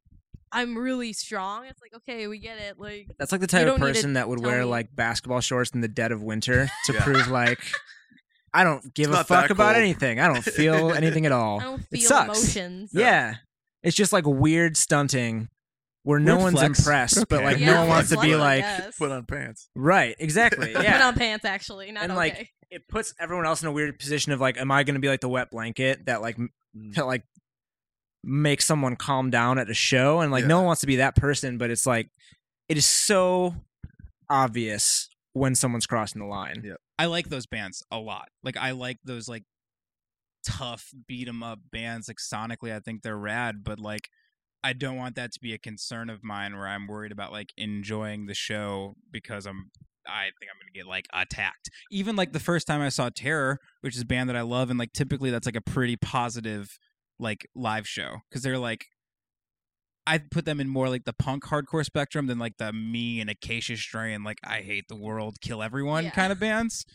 [0.50, 1.66] I'm really strong.
[1.66, 2.78] It's like, okay, we get it.
[2.78, 4.64] Like, That's like the type of don't need to person that would wear me.
[4.64, 7.04] like basketball shorts in the dead of winter to Yeah.
[7.04, 7.60] prove like
[8.54, 9.76] I don't give a fuck about cold.
[9.84, 10.20] anything.
[10.20, 11.60] I don't feel anything at all.
[11.60, 12.24] I don't It feel sucks.
[12.56, 12.90] emotions.
[12.92, 13.34] Yeah.
[13.82, 15.48] It's just like weird stunting
[16.04, 18.34] where no Weird one's flex, impressed, but but like Yeah, no one wants to be
[18.36, 18.64] like.
[18.96, 19.68] Put on pants.
[19.76, 20.72] right, exactly.
[20.74, 21.92] Put on pants, actually.
[21.92, 22.18] Not And, okay.
[22.18, 25.00] like, it puts everyone else in a weird position of like am I going to
[25.00, 26.94] be like the wet blanket that like m- Mm.
[26.96, 27.22] to like
[28.22, 31.16] makes someone calm down at a show and like no one wants to be that
[31.16, 32.10] person, but it's like
[32.68, 33.54] it is so
[34.28, 36.62] obvious when someone's crossing the line.
[36.64, 36.74] Yeah.
[36.98, 38.28] I like those bands a lot.
[38.42, 39.44] Like I like those like
[40.44, 42.08] tough beat 'em up bands.
[42.08, 43.62] Like sonically, I think they're rad.
[43.64, 44.08] But like,
[44.64, 47.52] I don't want that to be a concern of mine where I'm worried about like
[47.56, 49.70] enjoying the show because I'm.
[50.06, 51.68] I think I'm gonna get like attacked.
[51.90, 54.70] Even like the first time I saw Terror, which is a band that I love,
[54.70, 56.78] and like typically that's like a pretty positive
[57.18, 58.86] like live show because they're like
[60.08, 63.28] I'd put them in more like the punk hardcore spectrum than like the me and
[63.28, 66.10] Acacia Strain, like I hate the world, kill everyone Yeah.
[66.10, 66.86] kind of bands.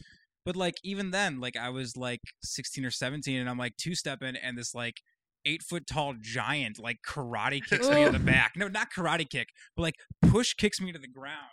[0.45, 3.95] But like even then, like I was like 16 or 17 and I'm like two
[3.95, 5.01] stepping and this like
[5.45, 8.53] eight foot tall giant like karate kicks me in the back.
[8.55, 11.51] No, not karate kick, but like push kicks me to the ground.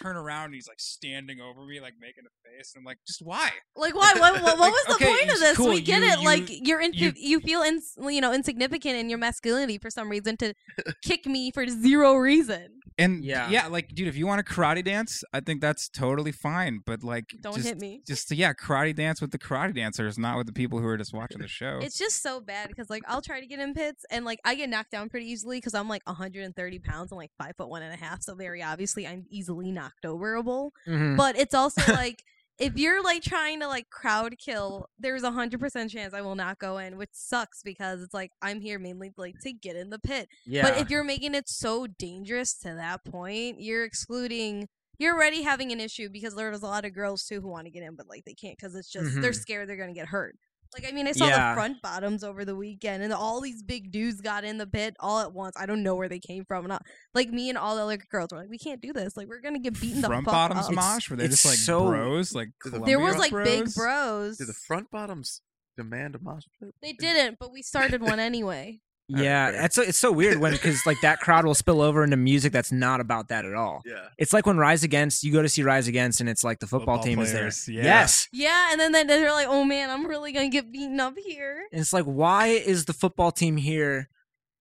[0.00, 2.72] And I turn around and he's like standing over me, like making a face.
[2.74, 3.50] And I'm like, just why?
[3.76, 4.12] Like why?
[4.18, 5.56] What, what, what was the okay, point of this?
[5.56, 5.70] cool.
[5.70, 6.18] We get You- it.
[6.20, 9.90] you- like you're in, you- you, feel in, you know insignificant in your masculinity for
[9.90, 10.54] some reason to
[11.04, 12.68] kick me for zero reason.
[13.00, 13.48] And Yeah.
[13.48, 16.80] yeah, like dude, if you want to karate dance, I think that's totally fine.
[16.84, 18.02] But like, Don't just, hit me.
[18.06, 21.14] Just yeah, karate dance with the karate dancers, not with the people who are just
[21.14, 21.78] watching the show.
[21.80, 24.56] It's just so bad because like I'll try to get in pits and like I
[24.56, 27.82] get knocked down pretty easily because I'm like 130 pounds and like five foot one
[27.82, 28.20] and a half.
[28.22, 30.70] So very obviously I'm easily knocked overable.
[30.86, 31.16] Mhm.
[31.16, 32.22] But it's also like
[32.58, 36.34] if you're like trying to like crowd kill, there's a hundred percent chance I will
[36.34, 39.90] not go in, which sucks because it's like I'm here mainly like to get in
[39.90, 40.28] the pit.
[40.44, 40.62] Yeah.
[40.62, 44.68] But if you're making it so dangerous to that point, you're excluding.
[45.00, 47.70] You're already having an issue because there's a lot of girls too who want to
[47.70, 49.40] get in, but like they can't because it's just they're Mhm.
[49.40, 50.34] scared they're gonna get hurt.
[50.74, 51.50] Like I mean, I saw Yeah.
[51.50, 54.94] the front bottoms over the weekend, and all these big dudes got in the pit
[55.00, 55.56] all at once.
[55.58, 56.64] I don't know where they came from.
[56.64, 56.78] And I,
[57.14, 59.16] like me and all the other girls were like, we can't do this.
[59.16, 60.72] Like we're gonna get beaten the Front fuck bottoms up.
[60.72, 63.38] It's- mosh, where they're it's just like so- bros, like Did the- There was Columbia
[63.38, 64.36] like big bros.
[64.38, 65.40] Did the front bottoms
[65.76, 66.74] demand a mosh pit?
[66.82, 68.80] They didn't, but we started one anyway.
[69.08, 69.64] Yeah, fair.
[69.64, 72.52] it's so, it's so weird when because like that crowd will spill over into music
[72.52, 73.82] that's not about that at all.
[73.86, 74.08] Yeah.
[74.18, 76.66] It's like when Rise Against, you go to see Rise Against, and it's like the
[76.66, 77.32] football, Football team is
[77.66, 77.74] there.
[77.74, 77.84] yeah.
[77.84, 81.14] Yes, Yeah, and then they- they're like, oh man, I'm really gonna get beaten up
[81.18, 81.62] here.
[81.72, 84.08] and it's like, why is the football team here?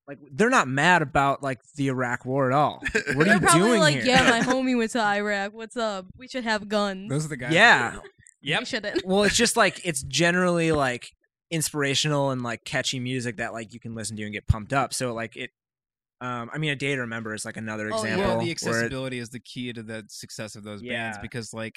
[0.08, 2.82] Like they're not mad about like the Iraq War at all.
[3.16, 4.06] What are you probably doing like, here?
[4.06, 5.52] yeah, my homie went to Iraq.
[5.54, 6.06] What's up?
[6.18, 7.10] We should have guns.
[7.10, 7.52] Those are the guys.
[7.52, 7.98] yeah.
[8.42, 8.60] Yep.
[8.62, 9.06] We shouldn't.
[9.06, 11.12] well, it's just like it's generally like
[11.52, 14.94] inspirational and like catchy music that like you can listen to and get pumped up.
[14.94, 15.52] So like it.
[16.20, 18.14] Um, I mean, a day to remember is like another Oh, yeah.
[18.16, 18.44] example.
[18.44, 21.76] The accessibility is the key to the success of those bands because like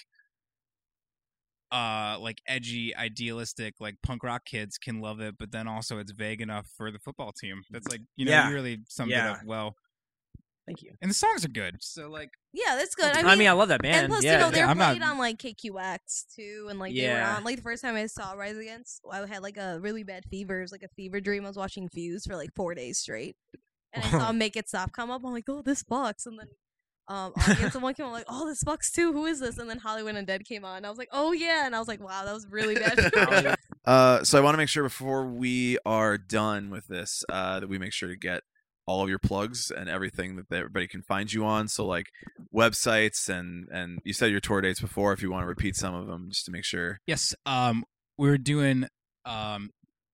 [1.73, 6.11] uh like edgy idealistic like punk rock kids can love it but then also it's
[6.11, 8.49] vague enough for the football team that's like you know Yeah.
[8.49, 9.29] you really summed Yeah.
[9.29, 9.77] it up well
[10.71, 10.93] Thank you.
[11.03, 13.15] and the songs are good so like Yeah, that's good.
[13.17, 14.05] I I mean, mean, I love that band.
[14.05, 15.99] and plus, yeah, you know, they're I'm not- played on like KQX
[16.35, 19.27] too, and like they were on like the first time I saw Rise Against, I
[19.27, 20.59] had like a really bad fever.
[20.59, 21.45] It was like a fever dream.
[21.45, 23.37] I was watching Fuse for like four days straight,
[23.93, 25.23] and I saw Make It Stop come up.
[25.25, 26.27] I'm like, oh, this fucks.
[26.27, 26.49] And then
[27.09, 29.13] um, audience someone came on like, oh, this fucks too.
[29.13, 29.59] Who is this?
[29.59, 30.77] And then Hollywood Undead came on.
[30.79, 33.57] And I was like, oh yeah, and I was like, wow, that was really bad.
[33.87, 37.69] Uh, so I want to make sure before we are done with this, uh, that
[37.69, 38.43] we make sure to get
[38.87, 41.69] all of your plugs and everything that everybody can find you on.
[41.69, 42.07] So like
[42.55, 45.13] websites and and you said your tour dates before.
[45.13, 47.01] If you want to repeat some of them, just to make sure.
[47.07, 47.85] yes um
[48.19, 48.87] we're doing
[49.25, 49.71] um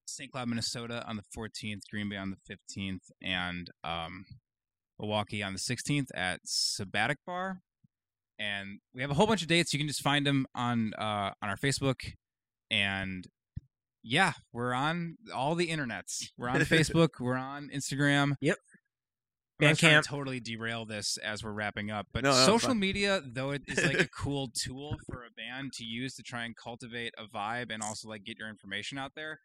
[0.06, 4.24] st cloud minnesota on the 14th green bay on the 15th and um
[4.98, 7.60] milwaukee on the 16th at sabbatic bar
[8.38, 11.30] and we have a whole bunch of dates you can just find them on uh
[11.42, 12.12] on our facebook
[12.70, 13.26] and
[14.08, 18.56] yeah we're on all the internets we're on facebook we're on instagram Yep.
[19.58, 20.02] I'm not trying Bandcamp.
[20.02, 23.62] to totally derail this as we're wrapping up, but No, no, social media, though it
[23.66, 27.24] is like a cool tool for a band to use to try and cultivate a
[27.24, 29.40] vibe and also like get your information out there,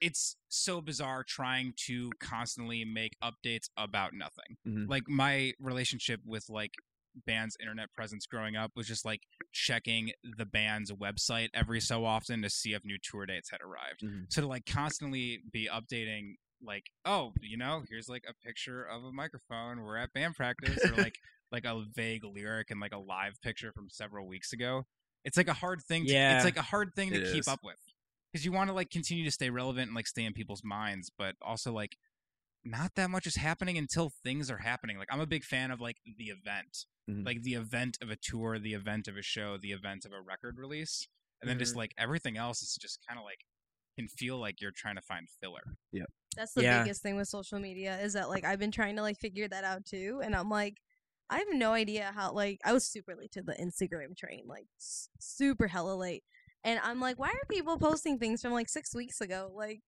[0.00, 4.56] it's so bizarre trying to constantly make updates about nothing.
[4.66, 4.88] Mhm.
[4.88, 6.72] Like my relationship with like
[7.26, 12.42] band's internet presence growing up was just like checking the band's website every so often
[12.42, 14.00] to see if new tour dates had arrived.
[14.02, 14.26] Mhm.
[14.32, 16.34] So to like constantly be updating
[16.64, 19.82] like, oh, you know, here's like a picture of a microphone.
[19.82, 21.16] We're at band practice, or like
[21.52, 24.84] like a vague lyric and like a live picture from several weeks ago.
[25.24, 26.06] It's like a hard thing.
[26.06, 26.36] To, Yeah.
[26.36, 27.48] it's like a hard thing to keep is.
[27.48, 27.76] up with
[28.32, 31.10] because you want to like continue to stay relevant and like stay in people's minds,
[31.16, 31.96] but also like
[32.64, 34.98] not that much is happening until things are happening.
[34.98, 37.24] Like I'm a big fan of like the event, Mhm.
[37.26, 40.20] like the event of a tour, the event of a show, the event of a
[40.20, 41.08] record release,
[41.40, 41.78] and then just Mhm.
[41.78, 43.40] like everything else is just kind of like
[43.98, 45.76] can feel like you're trying to find filler.
[45.90, 46.82] Yeah, that's the Yeah.
[46.82, 49.64] biggest thing with social media is that like I've been trying to like figure that
[49.64, 50.80] out too, and I'm like,
[51.28, 54.66] I have no idea how like I was super late to the Instagram train, like
[54.78, 56.24] s- super hella late,
[56.64, 59.50] and I'm like, why are people posting things from like six weeks ago?
[59.54, 59.82] Like,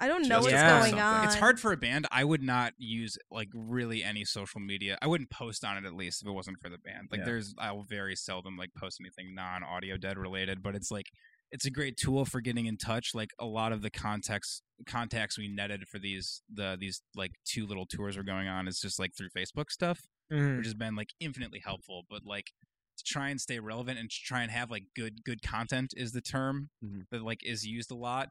[0.00, 0.80] I don't know Just what's Yeah.
[0.80, 1.24] going on.
[1.24, 2.06] It's hard for a band.
[2.12, 4.96] I would not use like really any social media.
[5.02, 7.08] I wouldn't post on it at least if it wasn't for the band.
[7.10, 7.24] Like Yeah.
[7.26, 11.06] there's I will very seldom like post anything non audio dead related, but it's like
[11.50, 13.10] it's a great tool for getting in touch.
[13.14, 17.66] Like a lot of the context contacts we netted for these the these like two
[17.66, 20.58] little tours we're going on is just like through Facebook stuff, Mhm.
[20.58, 22.04] which has been like infinitely helpful.
[22.08, 22.52] But like
[22.98, 26.12] to try and stay relevant and to try and have like good good content is
[26.12, 27.06] the term Mhm.
[27.10, 28.28] that like is used a lot.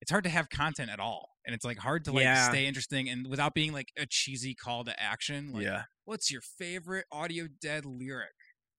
[0.00, 2.48] It's hard to have content at all, and it's like hard to like Yeah.
[2.48, 5.52] stay interesting and without being like a cheesy call to action.
[5.52, 8.34] Like, yeah, what's your favorite audio dead lyric?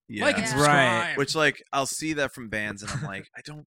[0.08, 0.24] yeah.
[0.24, 0.62] Like and Yeah.
[1.08, 1.16] Right.
[1.18, 3.64] Which like I'll see that from bands, and I'm like, I don't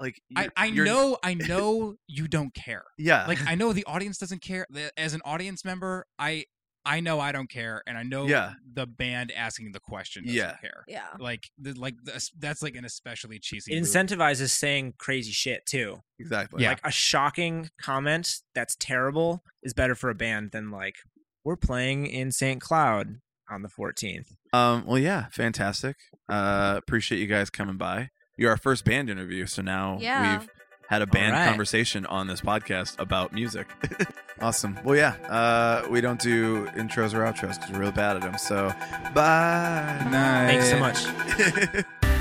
[0.00, 0.20] like.
[0.34, 2.84] I, you're- I you're- know I know you don't care.
[2.96, 4.66] Yeah, Like I know the audience doesn't care.
[4.96, 6.46] As an audience member, I
[6.84, 8.54] I know I don't care, and I know Yeah.
[8.74, 10.56] the band asking the question doesn't Yeah.
[10.60, 10.84] care.
[10.88, 11.06] yeah.
[11.18, 13.72] Like the, like the, that's like an especially cheesy.
[13.72, 13.88] It move.
[13.88, 16.02] incentivizes saying crazy shit too.
[16.18, 16.62] exactly.
[16.62, 16.70] Yeah.
[16.70, 20.96] Like a shocking comment that's terrible is better for a band than like
[21.44, 22.60] we're playing in St.
[22.60, 23.20] Cloud
[23.50, 24.26] on the 14th.
[24.52, 24.84] Um.
[24.86, 25.26] Well, yeah.
[25.30, 25.96] Fantastic.
[26.28, 26.74] Uh.
[26.78, 28.10] Appreciate you guys coming by.
[28.36, 30.38] You're our first band interview, so now Yeah.
[30.38, 30.48] we've
[30.92, 31.48] had a band right.
[31.48, 33.66] conversation on this podcast about music.
[34.42, 34.78] awesome.
[34.84, 35.14] Well, yeah.
[35.26, 35.88] Uh.
[35.88, 38.36] We don't do intros or outros because we're really bad at them.
[38.36, 38.68] So,
[39.14, 40.06] bye.
[40.10, 40.60] Night.
[40.60, 42.02] Thanks so much.